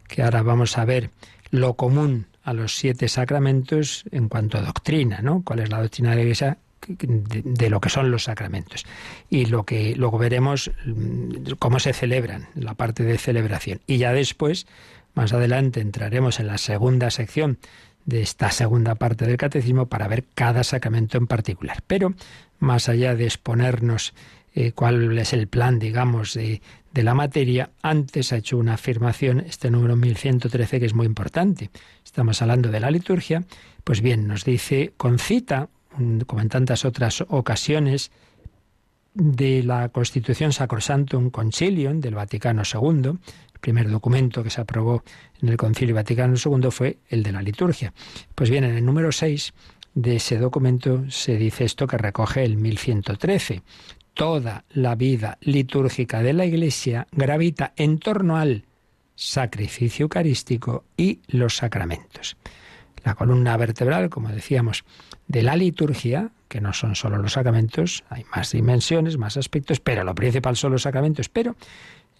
[0.09, 1.11] que ahora vamos a ver
[1.49, 5.43] lo común a los siete sacramentos en cuanto a doctrina, ¿no?
[5.45, 8.85] ¿Cuál es la doctrina de la Iglesia de, lo que son los sacramentos?
[9.29, 13.81] Y lo que luego veremos mm, cómo se celebran, la parte de celebración.
[13.87, 14.67] Y ya después,
[15.13, 17.57] más adelante, entraremos en la segunda sección
[18.05, 21.83] de esta segunda parte del catecismo para ver cada sacramento en particular.
[21.87, 22.13] Pero
[22.59, 24.13] más allá de exponernos
[24.53, 26.61] eh, cuál es el plan, digamos, de,
[26.93, 31.71] de, la materia, antes ha hecho una afirmación, este número 1113, que es muy importante.
[32.05, 33.43] Estamos hablando de la liturgia.
[33.83, 35.67] Pues bien, nos dice, con cita,
[36.25, 38.11] como en tantas otras ocasiones,
[39.15, 43.11] de la Constitución Sacrosantum Concilium del Vaticano II,
[43.53, 45.03] el primer documento que se aprobó
[45.41, 47.93] en el Concilio Vaticano II fue el de la liturgia.
[48.35, 49.53] Pues bien, en el número 6
[49.93, 53.63] de ese documento se dice esto que recoge el 1113
[54.13, 58.63] toda la vida litúrgica de la Iglesia gravita en torno al
[59.13, 62.37] sacrificio eucarístico y los sacramentos.
[63.03, 64.83] La columna vertebral, como decíamos,
[65.27, 70.03] de la liturgia, que no son solo los sacramentos, hay más dimensiones, más aspectos, pero
[70.03, 71.55] lo principal son los sacramentos, pero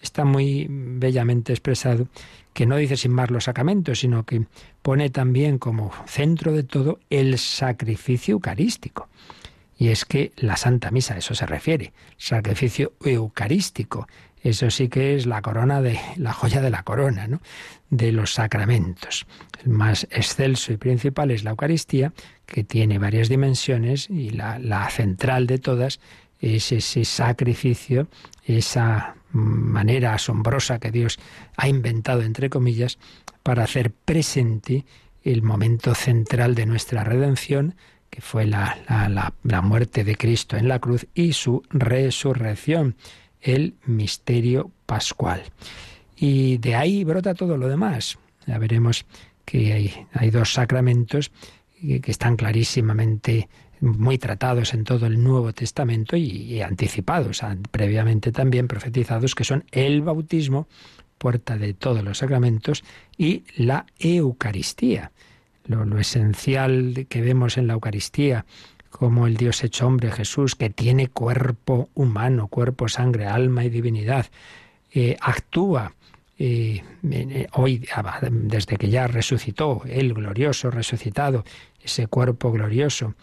[0.00, 2.08] está muy bellamente expresado
[2.52, 4.46] que no dice sin más los sacramentos, sino que
[4.82, 9.08] pone también como centro de todo el sacrificio eucarístico.
[9.78, 14.08] Y es que la Santa Misa, a eso se refiere, sacrificio eucarístico.
[14.46, 17.28] Eso sí que es la corona de la joya de la corona.
[17.90, 19.26] De los sacramentos.
[19.64, 22.12] El más excelso y principal es la Eucaristía,
[22.46, 25.98] que tiene varias dimensiones y la, la central de todas
[26.40, 28.08] es ese sacrificio,
[28.44, 31.18] esa manera asombrosa que Dios
[31.56, 32.98] ha inventado, entre comillas,
[33.42, 34.84] para hacer presente
[35.24, 37.74] el momento central de nuestra redención,
[38.10, 38.78] que fue la,
[39.42, 42.96] la, muerte de Cristo en la cruz y su resurrección,
[43.40, 45.42] el misterio pascual.
[46.16, 48.18] Y de ahí brota todo lo demás.
[48.46, 49.04] Ya veremos
[49.44, 51.30] que hay, hay dos sacramentos
[51.80, 53.48] que están clarísimamente
[53.80, 60.02] muy tratados en todo el Nuevo Testamento y, anticipados, previamente también profetizados, que son el
[60.02, 60.66] bautismo,
[61.18, 62.84] puerta de todos los sacramentos,
[63.16, 65.12] y la Eucaristía.
[65.66, 68.46] Lo, lo esencial que vemos en la Eucaristía,
[68.96, 74.26] como el Dios hecho hombre Jesús, que tiene cuerpo humano, cuerpo, sangre, alma y divinidad,
[74.90, 75.92] eh, actúa
[76.38, 77.86] eh, eh, hoy,
[78.30, 81.44] desde que ya resucitó, el glorioso resucitado,
[81.82, 83.14] ese cuerpo glorioso,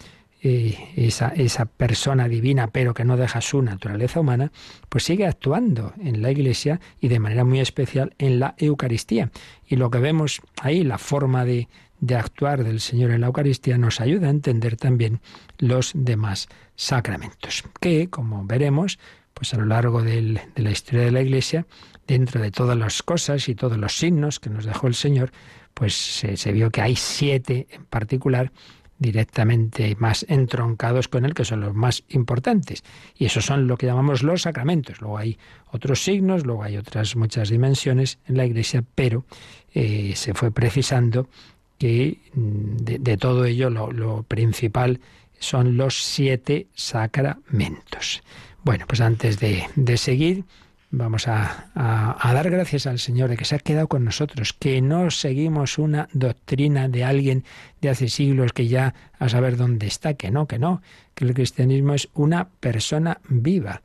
[0.41, 4.51] esa, esa persona divina, pero que no deja su naturaleza humana,
[4.89, 9.31] pues sigue actuando en la Iglesia y de manera muy especial en la Eucaristía.
[9.65, 11.69] Y lo que vemos ahí, la forma de,
[12.03, 15.21] de actuar del Señor en la Eucaristía nos ayuda a entender también
[15.57, 18.99] los demás sacramentos, que, como veremos,
[19.33, 21.65] pues a lo largo de la historia de la Iglesia,
[22.05, 25.31] dentro de todas las cosas y todos los signos que nos dejó el Señor,
[25.73, 28.51] pues se, vio que hay siete en particular
[28.99, 32.83] directamente más entroncados con él, que son los más importantes.
[33.15, 34.99] Y esos son lo que llamamos los sacramentos.
[34.99, 35.37] Luego hay
[35.71, 39.25] otros signos, luego hay otras muchas dimensiones en la Iglesia, pero
[39.73, 41.29] eh, se fue precisando
[41.77, 44.99] que mm, de, todo ello lo, principal
[45.39, 48.23] son los siete sacramentos.
[48.63, 50.45] Bueno, pues antes de, seguir,
[50.89, 55.11] vamos a, dar gracias al Señor de que se ha quedado con nosotros, que no
[55.11, 57.43] seguimos una doctrina de alguien
[57.81, 60.81] de hace siglos que ya a saber dónde está, que no, que no,
[61.13, 63.81] que el cristianismo es una persona viva.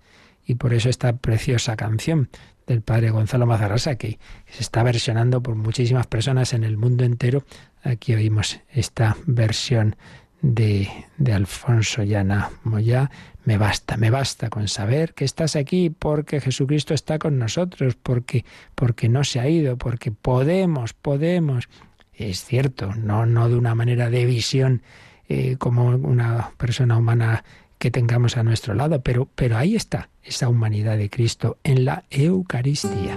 [0.46, 2.30] Y por eso esta preciosa canción
[2.68, 7.42] del padre Gonzalo Mazarrasa, que se está versionando por muchísimas personas en el mundo entero.
[7.82, 9.96] Aquí oímos esta versión
[10.42, 13.10] de, de Alfonso Llana Moya.
[13.44, 18.44] Me basta, me basta con saber que estás aquí porque Jesucristo está con nosotros, porque,
[18.74, 21.68] porque no se ha ido, porque podemos, podemos.
[22.12, 24.82] Es cierto, no, no de una manera de visión
[25.28, 27.44] eh, como una persona humana
[27.78, 32.04] que tengamos a nuestro lado, pero, pero ahí está esa humanidad de Cristo en la
[32.10, 33.16] Eucaristía.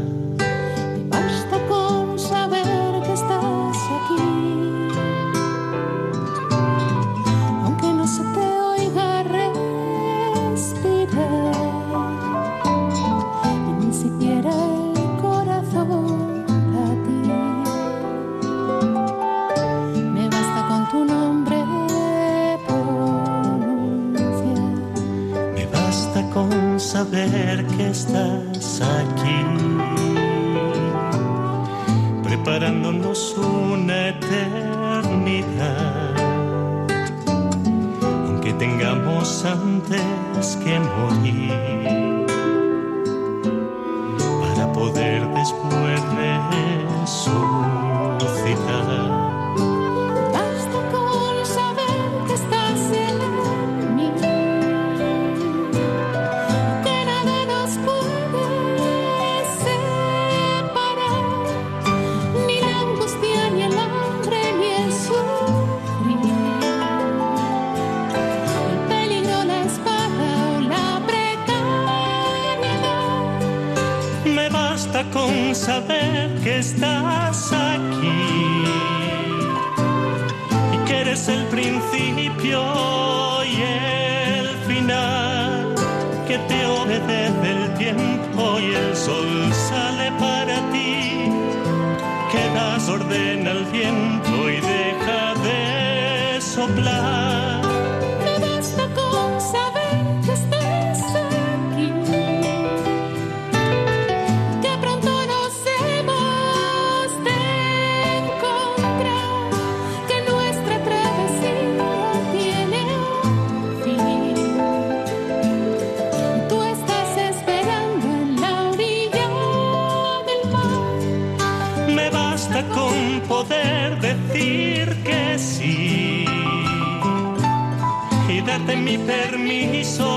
[128.91, 130.09] mi permiso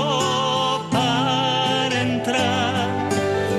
[0.91, 3.09] para entrar.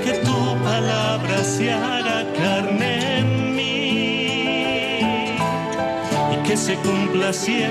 [0.04, 4.98] Que tu palabra se haga carne en mí
[6.32, 7.62] y que se cumpla así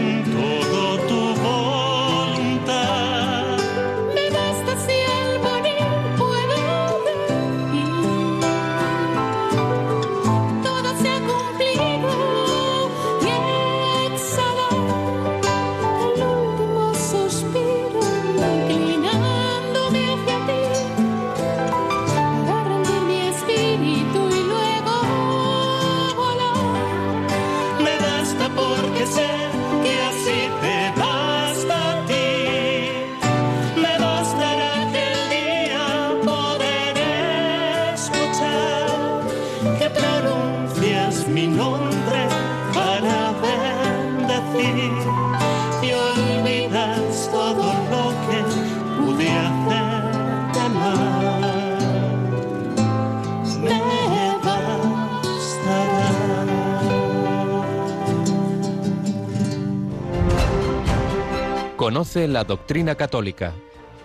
[61.86, 63.54] Conoce la doctrina católica.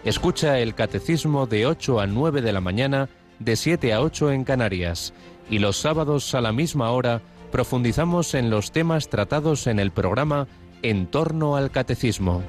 [0.05, 4.45] Escucha el catecismo de 8 a 9 de la mañana, de 7 a 8 en
[4.45, 5.15] Canarias.
[5.49, 10.47] Y los sábados a la misma hora profundizamos en los temas tratados en el programa
[10.83, 12.43] En torno al catecismo.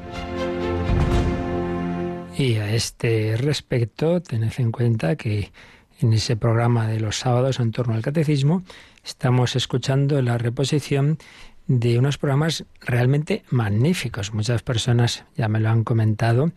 [2.38, 5.52] Y a este respecto, tened en cuenta que
[6.00, 8.64] en ese programa de los sábados en torno al catecismo
[9.04, 11.18] estamos escuchando la reposición
[11.68, 14.34] de unos programas realmente magníficos.
[14.34, 16.52] Muchas personas ya me lo han comentado.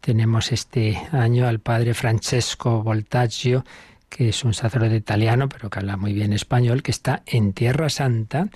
[0.00, 3.64] Tenemos este año al padre Francesco Voltaggio,
[4.08, 7.88] que es un sacerdote italiano, pero que habla muy bien español, que está en Tierra
[7.88, 8.48] Santa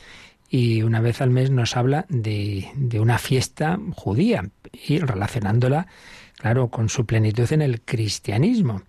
[0.48, 4.50] y una vez al mes nos habla de, de una fiesta judía
[4.86, 5.86] y relacionándola,
[6.42, 8.82] claro, con su plenitud en el cristianismo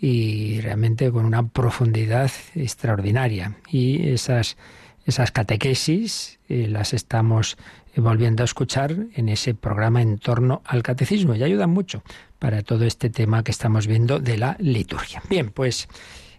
[0.00, 3.58] y realmente con una profundidad extraordinaria.
[3.70, 4.56] Y esas,
[5.04, 7.58] esas catequesis eh, las estamos
[7.94, 12.02] eh, volviendo a escuchar en ese programa en torno al catecismo y ayudan mucho
[12.38, 15.22] para todo este tema que estamos viendo de la liturgia.
[15.28, 15.88] Bien, pues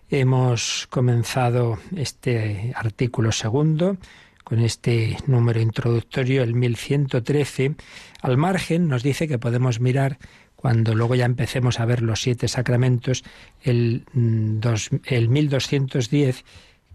[0.10, 3.98] hemos comenzado este artículo segundo
[4.44, 7.76] con este número introductorio, el 1113.
[8.22, 10.18] Al margen nos dice que podemos mirar
[10.66, 13.24] cuando luego ya empecemos a ver los siete sacramentos,
[13.62, 16.44] el, mm, dos- el 1210,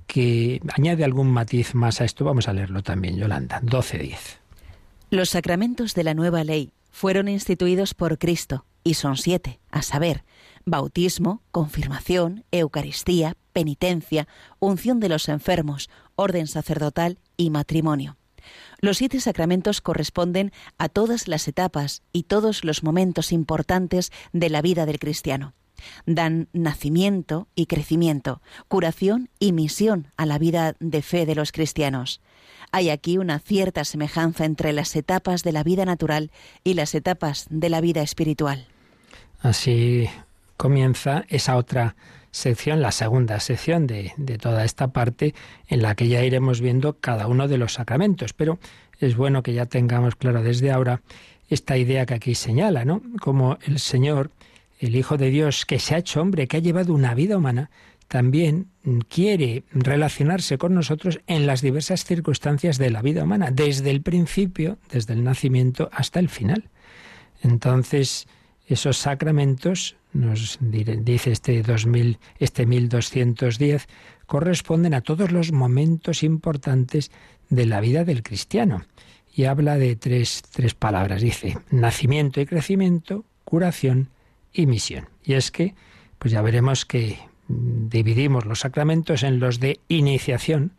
[0.08, 2.24] que añade algún matiz más a esto.
[2.24, 3.60] Vamos a leerlo también, Yolanda.
[3.60, 4.40] 1210.
[5.10, 10.24] Los sacramentos de la nueva ley fueron instituidos por Cristo y son siete, a saber,
[10.64, 14.26] bautismo, confirmación, Eucaristía, penitencia,
[14.58, 18.16] unción de los enfermos, orden sacerdotal y matrimonio.
[18.80, 24.62] Los siete sacramentos corresponden a todas las etapas y todos los momentos importantes de la
[24.62, 25.54] vida del cristiano.
[26.06, 32.20] Dan nacimiento y crecimiento, curación y misión a la vida de fe de los cristianos.
[32.72, 36.30] Hay aquí una cierta semejanza entre las etapas de la vida natural
[36.64, 38.66] y las etapas de la vida espiritual.
[39.40, 40.08] Así
[40.56, 41.96] comienza esa otra
[42.30, 45.34] sección, la segunda sección de, de, toda esta parte,
[45.68, 48.32] en la que ya iremos viendo cada uno de los sacramentos.
[48.32, 48.58] Pero
[48.98, 51.02] es bueno que ya tengamos claro desde ahora
[51.48, 53.02] esta idea que aquí señala, ¿no?
[53.20, 54.30] Como el Señor,
[54.78, 57.70] el Hijo de Dios, que se ha hecho hombre, que ha llevado una vida humana,
[58.10, 58.66] también
[59.08, 64.78] quiere relacionarse con nosotros en las diversas circunstancias de la vida humana, desde el principio,
[64.90, 66.70] desde el nacimiento hasta el final.
[67.42, 68.26] Entonces,
[68.66, 73.88] esos sacramentos, nos dice este 2000, este 1210,
[74.26, 77.10] corresponden a todos los momentos importantes
[77.48, 78.84] de la vida del cristiano.
[79.34, 81.22] Y habla de tres, tres palabras.
[81.22, 84.08] Dice nacimiento y crecimiento, curación
[84.52, 85.08] y misión.
[85.24, 85.74] Y es que,
[86.18, 90.72] pues ya veremos que dividimos los sacramentos en los de iniciación,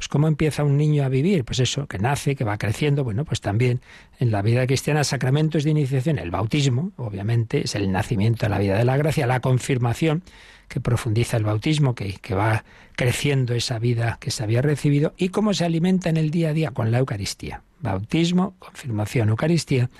[0.00, 1.44] Pues ¿cómo empieza un niño a vivir?
[1.44, 3.04] Pues eso, que nace, que va creciendo.
[3.04, 3.82] Bueno, pues también
[4.18, 8.58] en la vida cristiana, sacramentos de iniciación, el bautismo, obviamente, es el nacimiento de la
[8.58, 10.22] vida de la gracia, la confirmación,
[10.68, 12.64] que profundiza el bautismo, que, que va
[12.96, 16.52] creciendo esa vida que se había recibido, y cómo se alimenta en el día a
[16.54, 17.62] día con la Eucaristía.
[17.80, 19.90] Bautismo, confirmación, Eucaristía,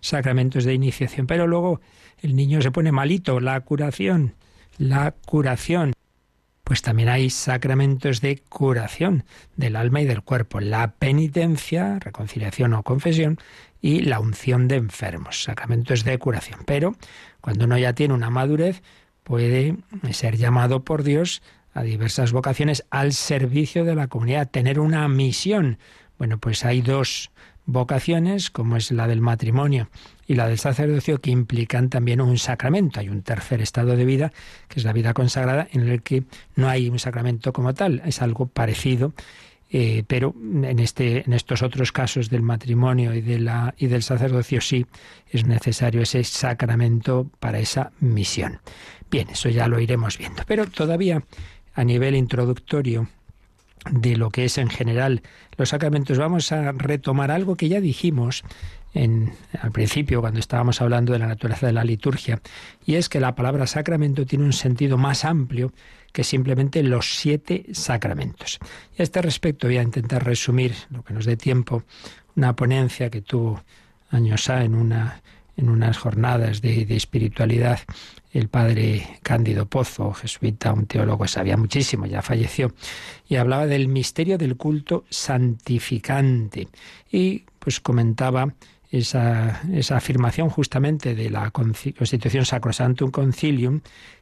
[0.00, 1.26] sacramentos de iniciación.
[1.26, 1.82] Pero luego
[2.22, 4.32] el niño se pone malito, la curación,
[4.78, 5.92] la curación
[6.70, 9.24] pues también hay sacramentos de curación
[9.56, 13.40] del alma y del cuerpo, la penitencia, reconciliación o confesión,
[13.80, 16.60] y la unción de enfermos, sacramentos de curación.
[16.66, 16.94] Pero
[17.40, 18.82] cuando uno ya tiene una madurez,
[19.24, 19.78] puede
[20.12, 21.42] ser llamado por Dios
[21.74, 25.76] a diversas vocaciones al servicio de la comunidad, tener una misión.
[26.18, 27.32] Bueno, pues hay dos
[27.72, 29.88] vocaciones, como es la del matrimonio
[30.26, 33.00] y la del sacerdocio, que implican también un sacramento.
[33.00, 34.32] Hay un tercer estado de vida,
[34.68, 36.24] que es la vida consagrada, en el que
[36.56, 39.12] no hay un sacramento como tal, es algo parecido.
[39.72, 44.02] Eh, pero en, este, en estos otros casos del matrimonio y, de la, y del
[44.02, 44.84] sacerdocio sí
[45.30, 48.58] es necesario ese sacramento para esa misión.
[49.12, 50.42] Bien, eso ya lo iremos viendo.
[50.44, 51.22] Pero todavía
[51.74, 53.08] a nivel introductorio
[53.90, 55.22] de lo que es en general
[55.56, 58.44] los sacramentos, vamos a retomar algo que ya dijimos
[58.92, 62.40] en, al principio cuando estábamos hablando de la naturaleza de la liturgia,
[62.84, 65.72] y es que la palabra sacramento tiene un sentido más amplio
[66.12, 68.58] que simplemente los siete sacramentos.
[68.96, 71.84] Y a este respecto voy a intentar resumir, lo que nos dé tiempo,
[72.36, 73.62] una ponencia que tuvo
[74.10, 75.22] años A en una
[75.60, 77.80] en unas jornadas de, espiritualidad
[78.32, 82.72] el padre Cándido Pozo, jesuita, un teólogo sabía muchísimo, ya falleció,
[83.28, 86.68] y hablaba del misterio del culto santificante.
[87.10, 88.54] Y pues comentaba
[88.90, 93.80] esa, afirmación justamente de la Constitución Sacrosantum Concilium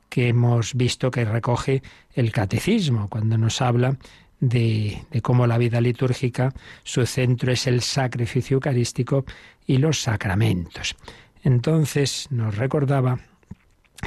[0.09, 1.82] que hemos visto que recoge
[2.14, 3.97] el catecismo, cuando nos habla
[4.41, 6.53] de, cómo la vida litúrgica,
[6.84, 9.24] su centro es el sacrificio eucarístico
[9.66, 10.97] y los sacramentos.
[11.43, 13.20] Entonces nos recordaba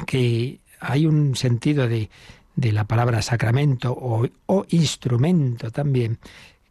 [0.06, 2.10] que hay un sentido de,
[2.56, 6.18] de la palabra sacramento o, instrumento también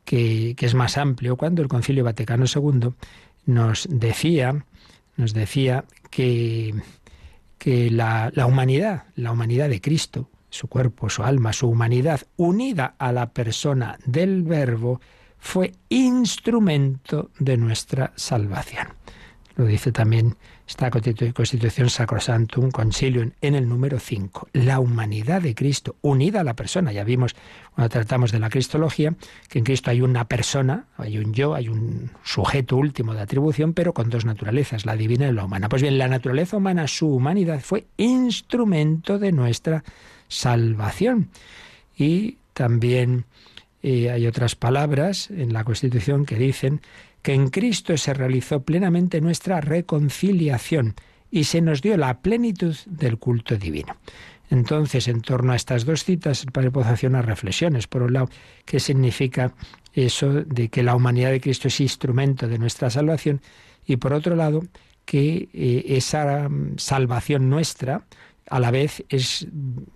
[0.05, 2.89] que, que, es más amplio cuando el Concilio Vaticano II
[3.45, 4.65] nos decía,
[5.17, 6.73] nos decía que,
[7.57, 12.95] que la, la humanidad, la humanidad de Cristo, su cuerpo, su alma, su humanidad, unida
[12.99, 14.99] a la persona del Verbo,
[15.39, 18.89] fue instrumento de nuestra salvación.
[19.55, 20.37] Lo dice también
[20.67, 24.49] esta Constitución Sacrosantum Concilium en el número 5.
[24.53, 26.93] La humanidad de Cristo, unida a la persona.
[26.93, 27.35] Ya vimos
[27.75, 29.13] cuando tratamos de la Cristología
[29.49, 33.73] que en Cristo hay una persona, hay un yo, hay un sujeto último de atribución,
[33.73, 35.67] pero con dos naturalezas, la divina y la humana.
[35.67, 39.83] Pues bien, la naturaleza humana, su humanidad, fue instrumento de nuestra
[40.29, 41.29] salvación.
[41.97, 43.25] Y también
[43.83, 46.81] eh, hay otras palabras en la Constitución que dicen
[47.21, 50.95] que en Cristo se realizó plenamente nuestra reconciliación
[51.29, 53.95] y se nos dio la plenitud del culto divino.
[54.49, 57.87] Entonces, en torno a estas dos citas, el Padre Pozo hace unas reflexiones.
[57.87, 58.29] Por un lado,
[58.65, 59.53] ¿qué significa
[59.93, 63.41] eso de que la humanidad de Cristo es instrumento de nuestra salvación?
[63.85, 64.61] Y por otro lado,
[65.05, 68.05] que eh, esa salvación nuestra,
[68.49, 69.47] a la vez, es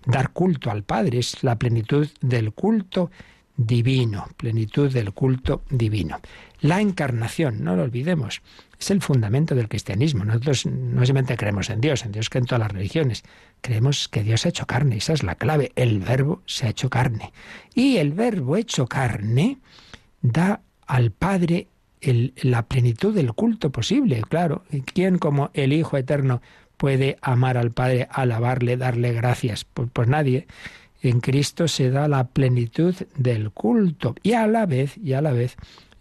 [0.06, 3.10] dar culto al Padre, es la plenitud del culto
[3.56, 6.18] divino, plenitud del culto divino.
[6.60, 8.42] La encarnación, no lo olvidemos,
[8.78, 10.24] es el fundamento del cristianismo.
[10.24, 13.24] Nosotros no simplemente creemos en Dios, en Dios que en todas las religiones.
[13.60, 15.72] Creemos que Dios ha hecho carne, esa es la clave.
[15.76, 17.32] El verbo se ha hecho carne.
[17.74, 19.58] Y el verbo hecho carne
[20.22, 21.68] da al Padre
[22.00, 24.22] la plenitud del culto posible.
[24.28, 26.42] Claro, ¿quién como el Hijo Eterno
[26.76, 29.64] puede amar al Padre, alabarle, darle gracias?
[29.64, 30.46] Pues, pues nadie
[31.02, 35.32] en Cristo se da la plenitud del culto y a la vez y a la
[35.32, 35.56] vez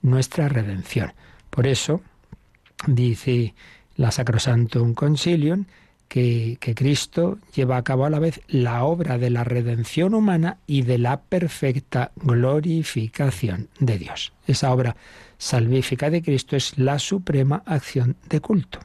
[0.05, 1.13] nuestra redención.
[1.49, 2.01] Por eso
[2.87, 3.53] dice
[3.95, 5.65] la Sacrosantum Concilium
[6.07, 10.59] que, que, Cristo lleva a cabo a la vez la obra de la redención humana
[10.67, 14.31] y de la perfecta glorificación de Dios.
[14.45, 14.95] Esa obra
[15.39, 18.79] salvífica de Cristo es la suprema acción de culto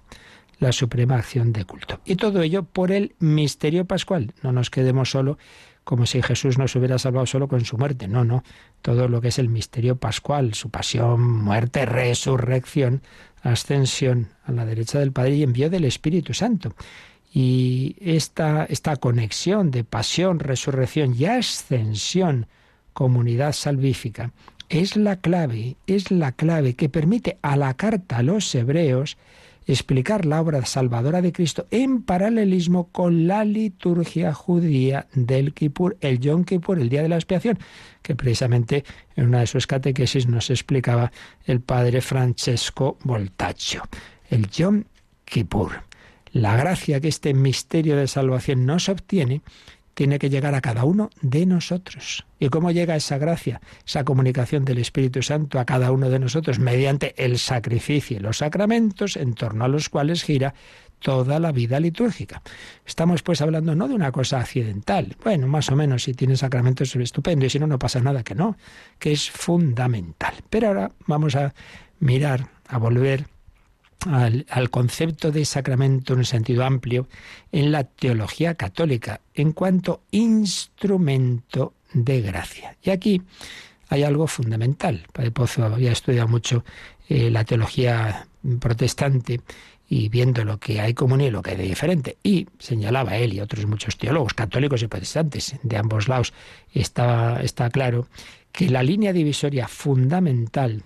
[0.60, 2.00] la suprema acción de culto.
[2.04, 4.34] Y todo ello por el misterio pascual.
[4.42, 5.38] No nos quedemos solo
[5.84, 8.08] como si Jesús nos hubiera salvado solo con su muerte.
[8.08, 8.44] No, no.
[8.82, 13.02] Todo lo que es el misterio pascual, su pasión, muerte, resurrección,
[13.42, 16.74] ascensión a la derecha del Padre y envío del Espíritu Santo.
[17.32, 22.46] Y esta, esta conexión de pasión, resurrección y ascensión,
[22.92, 24.32] comunidad salvífica,
[24.68, 29.16] es la clave, es la clave que permite a la carta a los hebreos
[29.72, 36.20] explicar la obra salvadora de Cristo en paralelismo con la liturgia judía del Kippur, el
[36.20, 37.58] Yom Kippur, el día de la expiación,
[38.02, 38.84] que precisamente
[39.16, 41.12] en una de sus catequesis nos explicaba
[41.44, 43.82] el padre Francesco Voltaccio.
[44.28, 44.84] El Yom
[45.24, 45.82] Kippur.
[46.32, 49.42] La gracia que este misterio de salvación nos obtiene
[49.94, 52.26] tiene que llegar a cada uno de nosotros.
[52.38, 56.58] ¿Y cómo llega esa gracia, esa comunicación del Espíritu Santo a cada uno de nosotros?
[56.58, 60.54] Mediante el sacrificio y los sacramentos en torno a los cuales gira
[61.00, 62.42] toda la vida litúrgica.
[62.86, 65.16] Estamos pues hablando no de una cosa accidental.
[65.24, 68.22] Bueno, más o menos si tiene sacramentos es estupendo y si no, no pasa nada
[68.22, 68.56] que no,
[68.98, 70.34] que es fundamental.
[70.48, 71.54] Pero ahora vamos a
[71.98, 73.26] mirar, a volver
[74.06, 77.08] al, concepto de sacramento en un sentido amplio
[77.52, 82.76] en la teología católica en cuanto instrumento de gracia.
[82.82, 83.22] Y aquí
[83.88, 85.06] hay algo fundamental.
[85.12, 86.64] Padre Pozo había estudiado mucho
[87.08, 88.26] eh, la teología
[88.58, 89.40] protestante
[89.88, 92.16] y viendo lo que hay común y lo que hay de diferente.
[92.22, 96.32] Y señalaba él y otros muchos teólogos, católicos y protestantes, de ambos lados,
[96.72, 98.06] está, está claro
[98.52, 100.84] que la línea divisoria fundamental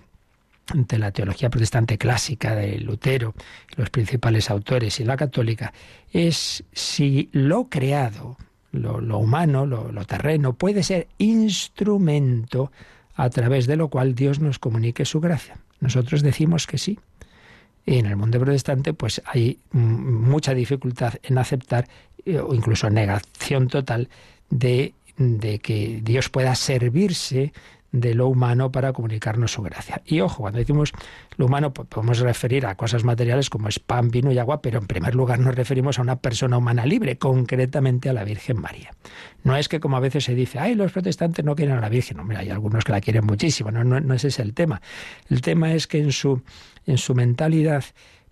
[0.73, 3.33] entre la teología protestante clásica de Lutero,
[3.75, 5.73] los principales autores y la católica,
[6.11, 8.37] es si lo creado,
[8.71, 12.71] lo, humano, lo, lo terreno, puede ser instrumento
[13.15, 15.57] a través de lo cual Dios nos comunique su gracia.
[15.79, 16.99] Nosotros decimos que sí.
[17.85, 21.87] Y en el mundo protestante, pues hay mucha dificultad en aceptar,
[22.25, 24.09] eh, o incluso negación total,
[24.49, 27.53] de, de que Dios pueda servirse
[27.95, 30.01] de lo humano para comunicarnos su gracia.
[30.05, 30.91] Y ojo, cuando decimos
[31.37, 34.79] lo humano, pues podemos referir a cosas materiales como es pan, vino y agua, pero
[34.79, 38.91] en primer lugar nos referimos a una persona humana libre, concretamente a la Virgen María.
[39.43, 41.89] No es que como a veces se dice, ay, los protestantes no quieren a la
[41.89, 42.19] Virgen.
[42.19, 44.81] Hombre, hay algunos que la quieren muchísimo, no, no, ese es el tema.
[45.29, 46.41] El tema es que en su,
[46.85, 47.85] en su mentalidad,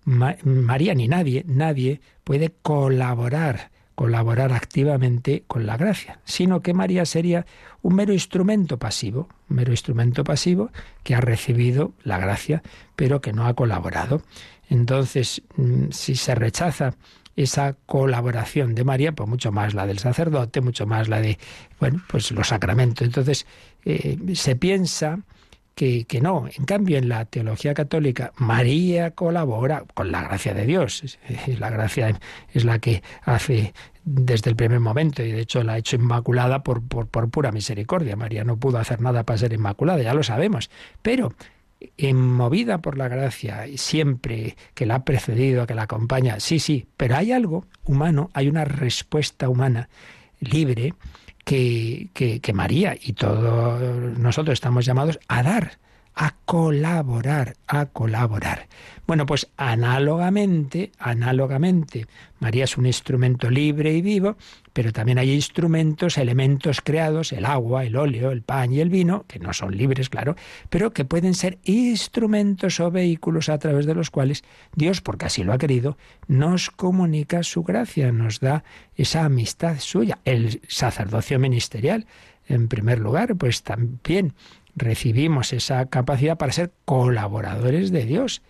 [0.04, 7.46] María ni nadie, nadie puede colaborar colaborar activamente con la gracia, sino que María sería
[7.82, 10.70] un mero instrumento pasivo, un mero instrumento pasivo
[11.02, 12.62] que ha recibido la gracia,
[12.96, 14.22] pero que no ha colaborado.
[14.68, 16.94] Entonces, mm, si se rechaza
[17.36, 21.38] esa colaboración de María, pues mucho más la del sacerdote, mucho más la de,
[21.80, 23.06] bueno, pues los sacramentos.
[23.06, 23.46] Entonces,
[23.84, 25.20] eh, se piensa
[25.74, 26.46] que, que, no.
[26.46, 31.18] En cambio, en la teología católica, María colabora con la gracia de Dios.
[31.58, 32.18] La gracia
[32.52, 36.62] es la que hace desde el primer momento y de hecho la ha hecho inmaculada
[36.62, 38.16] por, por, por pura misericordia.
[38.16, 40.70] María no pudo hacer nada para ser inmaculada, ya lo sabemos.
[41.02, 41.32] Pero
[42.14, 47.16] movida por la gracia, siempre que la ha precedido, que la acompaña, sí, sí, pero
[47.16, 49.88] hay algo humano, hay una respuesta humana
[50.40, 50.94] libre
[51.44, 55.78] que, que, María y todos nosotros estamos llamados a dar,
[56.14, 58.68] a colaborar, a colaborar.
[59.06, 62.06] Bueno, pues análogamente, análogamente,
[62.38, 64.36] María es un instrumento libre y vivo,
[64.72, 69.24] pero también hay instrumentos, elementos creados, el agua, el óleo, el pan y el vino,
[69.26, 70.36] que no son libres, claro,
[70.70, 74.44] pero que pueden ser instrumentos o vehículos a través de los cuales
[74.74, 75.98] Dios, porque así lo ha querido,
[76.28, 78.62] nos comunica su gracia, nos da
[78.96, 82.06] esa amistad suya, el sacerdocio ministerial.
[82.46, 84.34] En primer lugar, pues también
[84.76, 88.42] recibimos esa capacidad para ser colaboradores de Dios.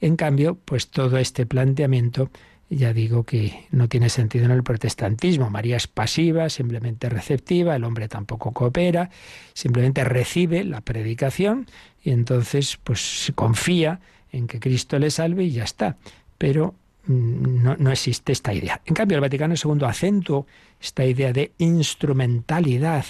[0.00, 2.30] En cambio, pues todo este planteamiento
[2.70, 5.50] ya digo que no tiene sentido en el protestantismo.
[5.50, 9.10] María es pasiva, simplemente receptiva, el hombre tampoco coopera,
[9.54, 11.66] simplemente recibe la predicación
[12.02, 14.00] y entonces pues confía
[14.30, 15.96] en que Cristo le salve y ya está.
[16.38, 16.76] Pero
[17.06, 18.80] mm, no, no existe esta idea.
[18.86, 20.46] En cambio, el Vaticano II acentuó
[20.80, 23.04] esta idea de instrumentalidad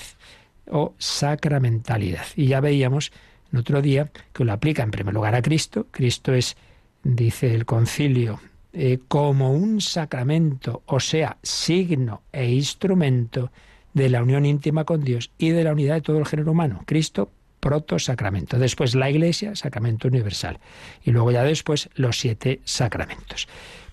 [0.71, 2.25] o sacramentalidad.
[2.37, 3.13] Y ya veíamos
[3.53, 5.87] en otro día que lo aplica en primer lugar a Cristo.
[5.91, 6.57] Cristo es,
[7.03, 8.41] dice el concilio,
[8.73, 13.51] eh, como un sacramento, o sea, signo e instrumento
[13.95, 16.83] de la unión íntima con Dios y de la unidad de todo el género humano.
[16.87, 18.59] Cristo, proto-sacramento.
[18.59, 20.59] Después la Iglesia, sacramento universal.
[21.05, 23.49] Y luego ya después los siete sacramentos.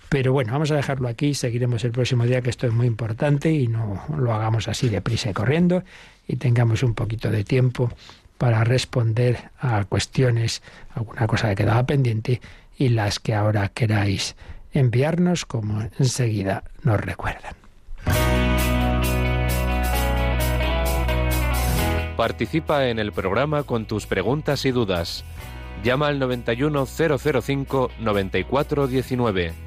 [0.09, 3.51] Pero bueno, vamos a dejarlo aquí, seguiremos el próximo día, que esto es muy importante
[3.51, 5.83] y no lo hagamos así deprisa y corriendo
[6.27, 7.91] y tengamos un poquito de tiempo
[8.37, 10.61] para responder a cuestiones,
[10.93, 12.39] alguna cosa que quedaba pendiente
[12.77, 14.35] y las que ahora queráis
[14.71, 17.55] enviarnos como enseguida nos recuerdan.
[22.15, 25.23] Participa en el programa con tus preguntas y dudas.
[25.83, 29.66] Llama al 91005 9419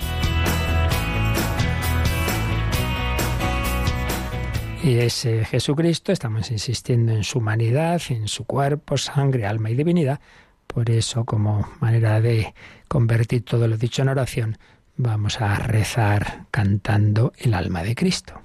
[4.83, 10.19] Y ese Jesucristo, estamos insistiendo en su humanidad, en su cuerpo, sangre, alma y divinidad.
[10.65, 12.55] Por eso, como manera de
[12.87, 14.57] convertir todo lo dicho en oración,
[14.97, 18.40] vamos a rezar cantando el alma de Cristo.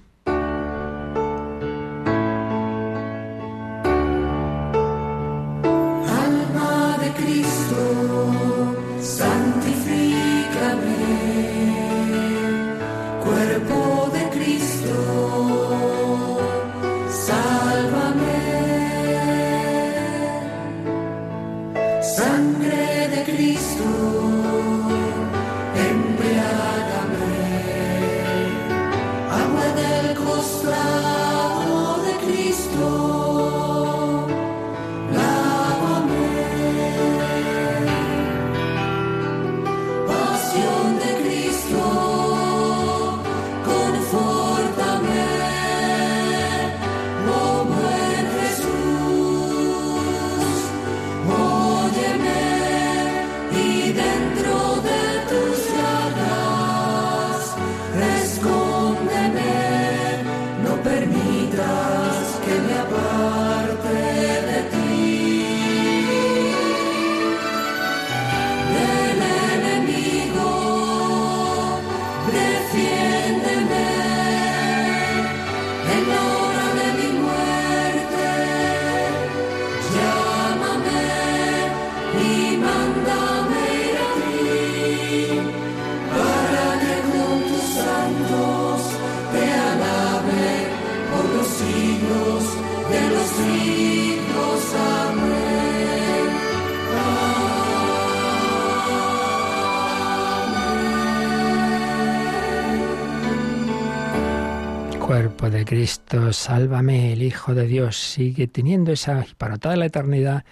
[105.67, 110.45] Cristo, sálvame, el Hijo de Dios, sigue teniendo esa, para toda la eternidad,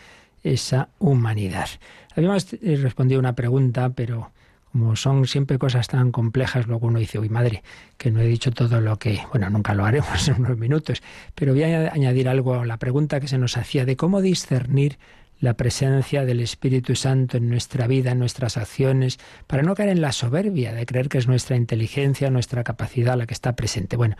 [0.43, 1.69] esa humanidad.
[2.15, 4.31] Habíamos eh, respondido una pregunta, pero
[4.71, 7.62] como son siempre cosas tan complejas, luego uno dice, uy madre,
[7.97, 11.03] que no he dicho todo lo que, bueno, nunca lo haremos en unos minutos,
[11.35, 14.99] pero voy a añadir algo a la pregunta que se nos hacía de cómo discernir
[15.41, 20.01] la presencia del Espíritu Santo en nuestra vida, en nuestras acciones, para no caer en
[20.01, 23.97] la soberbia de creer que es nuestra inteligencia, nuestra capacidad la que está presente.
[23.97, 24.16] Bueno,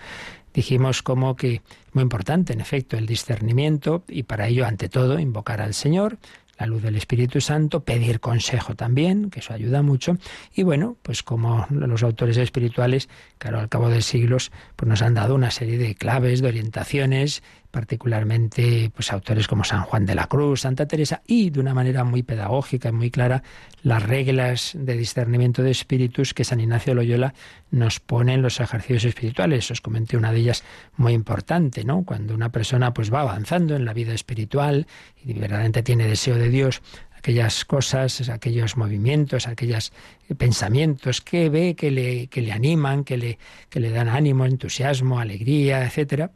[0.53, 1.63] dijimos como que
[1.93, 6.19] muy importante, en efecto, el discernimiento y para ello, ante todo, invocar al Señor,
[6.59, 10.17] la luz del Espíritu Santo, pedir consejo también, que eso ayuda mucho.
[10.55, 13.09] Y bueno, pues como los autores espirituales,
[13.39, 17.43] claro, al cabo de siglos, pues nos han dado una serie de claves, de orientaciones,
[17.75, 22.05] particularmente pues autores como San Juan de la Cruz, Santa Teresa, y de una manera
[22.05, 23.43] muy pedagógica y muy clara,
[23.83, 27.35] las reglas de discernimiento de espíritus que San Ignacio Loyola
[27.73, 29.73] nos pone en los ejercicios espirituales.
[29.73, 30.63] Os comenté una de ellas
[30.97, 32.05] muy importante, ¿no?
[32.05, 34.87] Cuando una persona pues va avanzando en la vida espiritual
[35.25, 36.81] y verdaderamente tiene deseo de Dios,
[37.19, 39.93] aquellas cosas, aquellos movimientos, aquellos
[40.39, 45.19] pensamientos que ve, que le, que le animan, que le, que le dan ánimo, entusiasmo,
[45.19, 46.31] alegría, etcétera,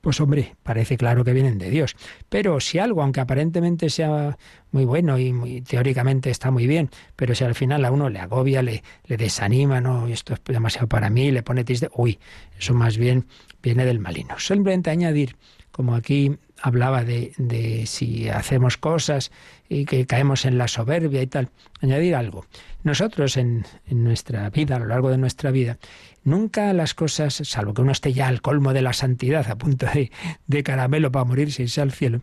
[0.00, 1.94] pues hombre, parece claro que vienen de Dios.
[2.28, 4.38] Pero si algo, aunque aparentemente sea
[4.72, 8.18] muy bueno y muy, teóricamente está muy bien, pero si al final a uno le
[8.18, 12.18] agobia, le, desanima, no, esto es demasiado para mí, le pone triste, uy,
[12.58, 13.26] eso más bien
[13.62, 14.38] viene del malino.
[14.38, 15.36] Simplemente añadir,
[15.70, 19.30] como aquí hablaba de, de si hacemos cosas
[19.68, 21.48] y que caemos en la soberbia y tal,
[21.80, 22.44] añadir algo.
[22.82, 25.78] Nosotros en, nuestra vida, a lo largo de nuestra vida,
[26.22, 29.86] Nunca las cosas, salvo que uno esté ya al colmo de la santidad, a punto
[29.86, 30.12] de,
[30.46, 32.20] de caramelo para morirse y irse al cielo,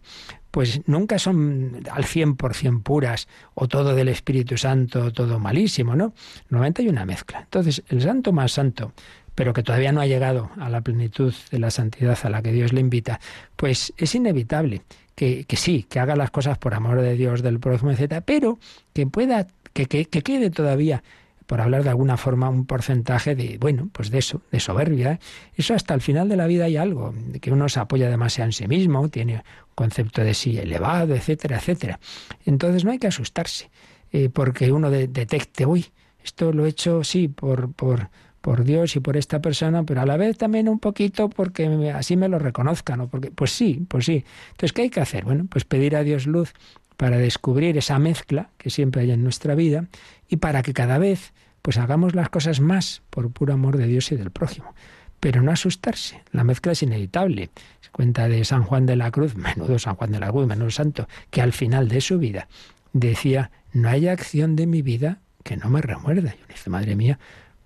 [0.51, 5.95] pues nunca son al cien por cien puras o todo del Espíritu Santo, todo malísimo,
[5.95, 6.13] ¿no?
[6.49, 7.39] Normalmente hay una mezcla.
[7.39, 8.93] Entonces, el santo más santo,
[9.37, 12.51] pero que todavía no ha llegado a la plenitud de la santidad a la que
[12.51, 13.19] Dios le invita,
[13.55, 14.81] pues es inevitable
[15.13, 18.57] que, que sí, que haga las cosas por amor de Dios, del próximo, etc., pero
[18.93, 21.03] que pueda, que, que, que quede todavía
[21.45, 25.13] por hablar de alguna forma, un porcentaje de, bueno, pues de eso, de soberbia.
[25.13, 25.19] ¿eh?
[25.55, 28.49] Eso hasta el final de la vida hay algo, de que uno se apoya demasiado
[28.49, 29.41] en sí mismo, tiene un
[29.75, 31.99] concepto de sí elevado, etcétera, etcétera.
[32.43, 33.69] Entonces no hay que asustarse,
[34.11, 35.85] eh, porque uno detecte, uy,
[36.23, 38.09] esto lo he hecho, sí, por, por,
[38.47, 42.15] por Dios y por esta persona, pero a la vez también un poquito porque así
[42.15, 43.09] me lo reconozcan, ¿no?
[43.09, 44.23] porque, pues sí, pues sí.
[44.51, 45.25] Entonces, ¿qué hay que hacer?
[45.25, 46.53] Bueno, pues pedir a Dios luz
[46.95, 49.87] para descubrir esa mezcla que siempre hay en nuestra vida
[50.29, 54.13] y para que cada vez pues hagamos las cosas más por puro amor de Dios
[54.13, 54.73] y del prójimo.
[55.19, 56.23] pero no asustarse.
[56.31, 57.49] La mezcla es inevitable.
[57.81, 60.71] Se cuenta de San Juan de la Cruz, menudo San Juan de la Cruz, menudo
[60.71, 62.47] santo, que al final de su vida
[62.93, 66.33] decía, no hay acción de mi vida que no me remuerda.
[66.33, 67.19] Y uno dice, madre mía,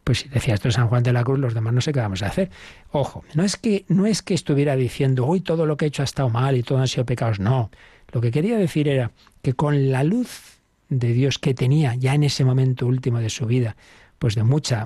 [0.04, 2.24] pues si decía esto San Juan de la Cruz, los demás no sé qué vamos
[2.24, 2.50] a hacer.
[2.92, 6.02] Ojo, no es que, no es que estuviera diciendo, hoy todo lo que he hecho
[6.02, 7.40] ha estado mal y todo han sido pecados.
[7.40, 7.70] No.
[8.12, 12.24] Lo que quería decir era que con la luz de Dios que tenía ya en
[12.24, 13.76] ese momento último de su vida,
[14.20, 14.86] pues de mucha,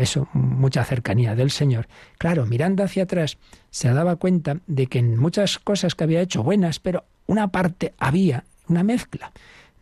[0.00, 1.86] eso, mucha cercanía del Señor.
[2.18, 3.38] Claro, mirando hacia atrás,
[3.70, 7.94] se daba cuenta de que en muchas cosas que había hecho buenas, pero una parte
[7.98, 9.32] había una mezcla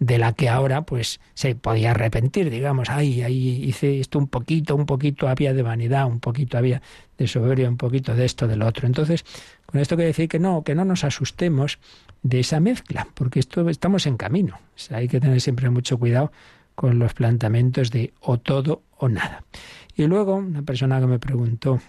[0.03, 4.74] de la que ahora pues se podía arrepentir, digamos, ay, ahí hice esto un poquito,
[4.74, 6.82] un poquito había de vanidad, un poquito había
[7.16, 8.88] de soberbia, un poquito de esto, del otro.
[8.88, 9.24] Entonces,
[9.64, 11.78] con esto quiero decir que no, que no nos asustemos
[12.24, 14.59] de esa mezcla, porque esto estamos en camino.
[14.90, 16.32] hay que tener siempre mucho cuidado
[16.74, 19.44] con los planteamientos de o todo o nada.
[19.94, 21.80] Y luego, una persona que me preguntó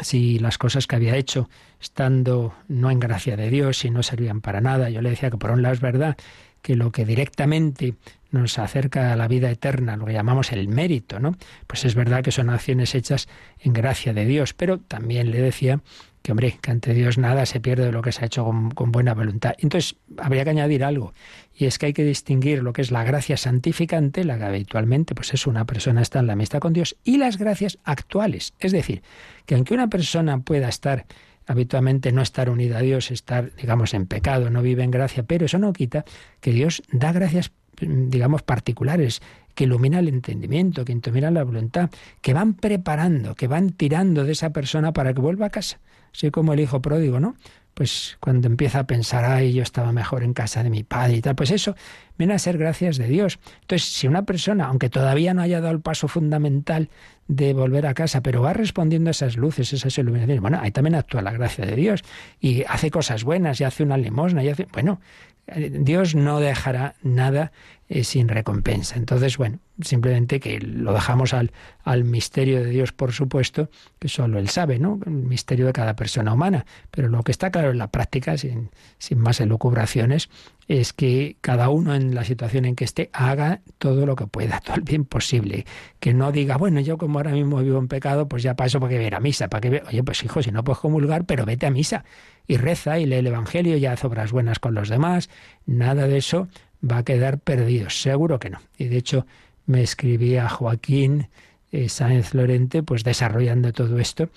[0.00, 4.40] si las cosas que había hecho, estando no en gracia de Dios, si no servían
[4.40, 6.16] para nada, yo le decía que por un lado es verdad
[6.64, 7.94] que lo que directamente
[8.30, 11.36] nos acerca a la vida eterna, lo que llamamos el mérito, ¿no?
[11.66, 13.28] Pues es verdad que son acciones hechas
[13.60, 15.82] en gracia de Dios, pero también le decía
[16.22, 18.92] que, hombre, que ante Dios nada se pierde de lo que se ha hecho con,
[18.92, 19.54] buena voluntad.
[19.58, 21.12] Entonces, habría que añadir algo,
[21.54, 25.14] y es que hay que distinguir lo que es la gracia santificante, la que habitualmente
[25.14, 28.54] pues es una persona está en la amistad con Dios, y las gracias actuales.
[28.58, 29.02] Es decir,
[29.44, 31.04] que aunque una persona pueda estar
[31.46, 35.46] habitualmente no estar unida a Dios, estar, digamos, en pecado, no vive en gracia, pero
[35.46, 36.04] eso no quita
[36.40, 39.20] que Dios da gracias, digamos, particulares,
[39.54, 41.90] que ilumina el entendimiento, que ilumina la voluntad,
[42.20, 45.80] que van preparando, que van tirando de esa persona para que vuelva a casa.
[46.12, 47.36] Así como el hijo pródigo, ¿no?
[47.74, 51.20] Pues cuando empieza a pensar, ay, yo estaba mejor en casa de mi padre y
[51.20, 51.74] tal, pues eso
[52.16, 53.40] viene a ser gracias de Dios.
[53.62, 56.88] Entonces, si una persona, aunque todavía no haya dado el paso fundamental
[57.26, 60.40] de volver a casa, pero va respondiendo a esas luces, esas iluminaciones.
[60.40, 62.02] Bueno, ahí también actúa la gracia de Dios
[62.40, 65.00] y hace cosas buenas y hace una limosna y hace, bueno,
[65.46, 67.52] eh, Dios no dejará nada
[67.86, 68.96] eh, sin recompensa.
[68.96, 73.68] Entonces, bueno, simplemente que lo dejamos al, al misterio de Dios, por supuesto,
[73.98, 74.98] que solo Él sabe, ¿no?
[75.04, 76.64] El misterio de cada persona humana.
[76.90, 80.30] Pero lo que está claro en la práctica, sin, sin más elucubraciones,
[80.66, 84.60] es que cada uno en la situación en que esté haga todo lo que pueda,
[84.64, 85.66] todo el bien posible.
[86.00, 88.96] Que no diga, bueno, yo como ahora mismo vivo en pecado, pues ya paso porque
[88.96, 89.48] voy a ir a misa.
[89.48, 92.04] ¿Para que Oye, pues hijo, si no puedes comulgar, pero vete a misa
[92.46, 95.28] y reza y lee el Evangelio y haz obras buenas con los demás.
[95.66, 96.48] Nada de eso
[96.90, 98.60] va a quedar perdido, seguro que no.
[98.78, 99.26] Y de hecho
[99.66, 101.28] me escribía Joaquín
[101.72, 104.28] eh, Sáenz Lorente, pues desarrollando todo esto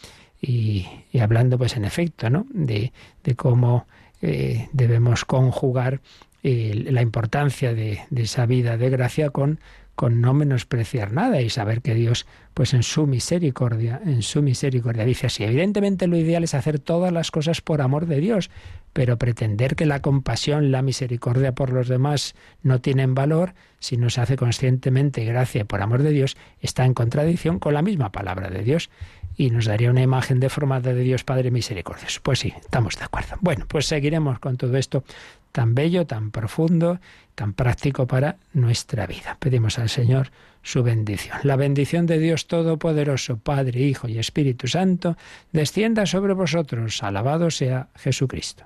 [0.42, 0.88] y,
[1.20, 2.48] hablando, pues en efecto, ¿no?
[2.50, 2.92] De,
[3.36, 3.88] cómo
[4.22, 6.02] eh, debemos conjugar
[6.44, 9.60] eh, la importancia de, de, esa vida de gracia con,
[9.98, 15.06] con no menospreciar nada y saber que Dios, pues en su misericordia, en su misericordia,
[15.06, 18.52] dice así, evidentemente lo ideal es hacer todas las cosas por amor de Dios,
[18.98, 22.34] pero pretender que la compasión, la misericordia por los demás
[22.64, 26.96] no tienen valor, si no se hace conscientemente gracia por amor de Dios, está en
[26.96, 28.90] contradicción con la misma palabra de Dios
[29.36, 32.22] y nos daría una imagen deformada de Dios Padre misericordioso.
[32.24, 33.36] Pues sí, estamos de acuerdo.
[33.40, 35.04] Bueno, pues seguiremos con todo esto
[35.52, 37.00] tan bello, tan profundo,
[37.36, 39.38] tan práctico para nuestra vida.
[39.40, 40.32] Pedimos al Señor
[40.64, 41.38] su bendición.
[41.44, 45.18] La bendición de Dios Todopoderoso, Padre, Hijo y Espíritu Santo,
[45.52, 47.04] descienda sobre vosotros.
[47.04, 48.66] Alabado sea Jesucristo.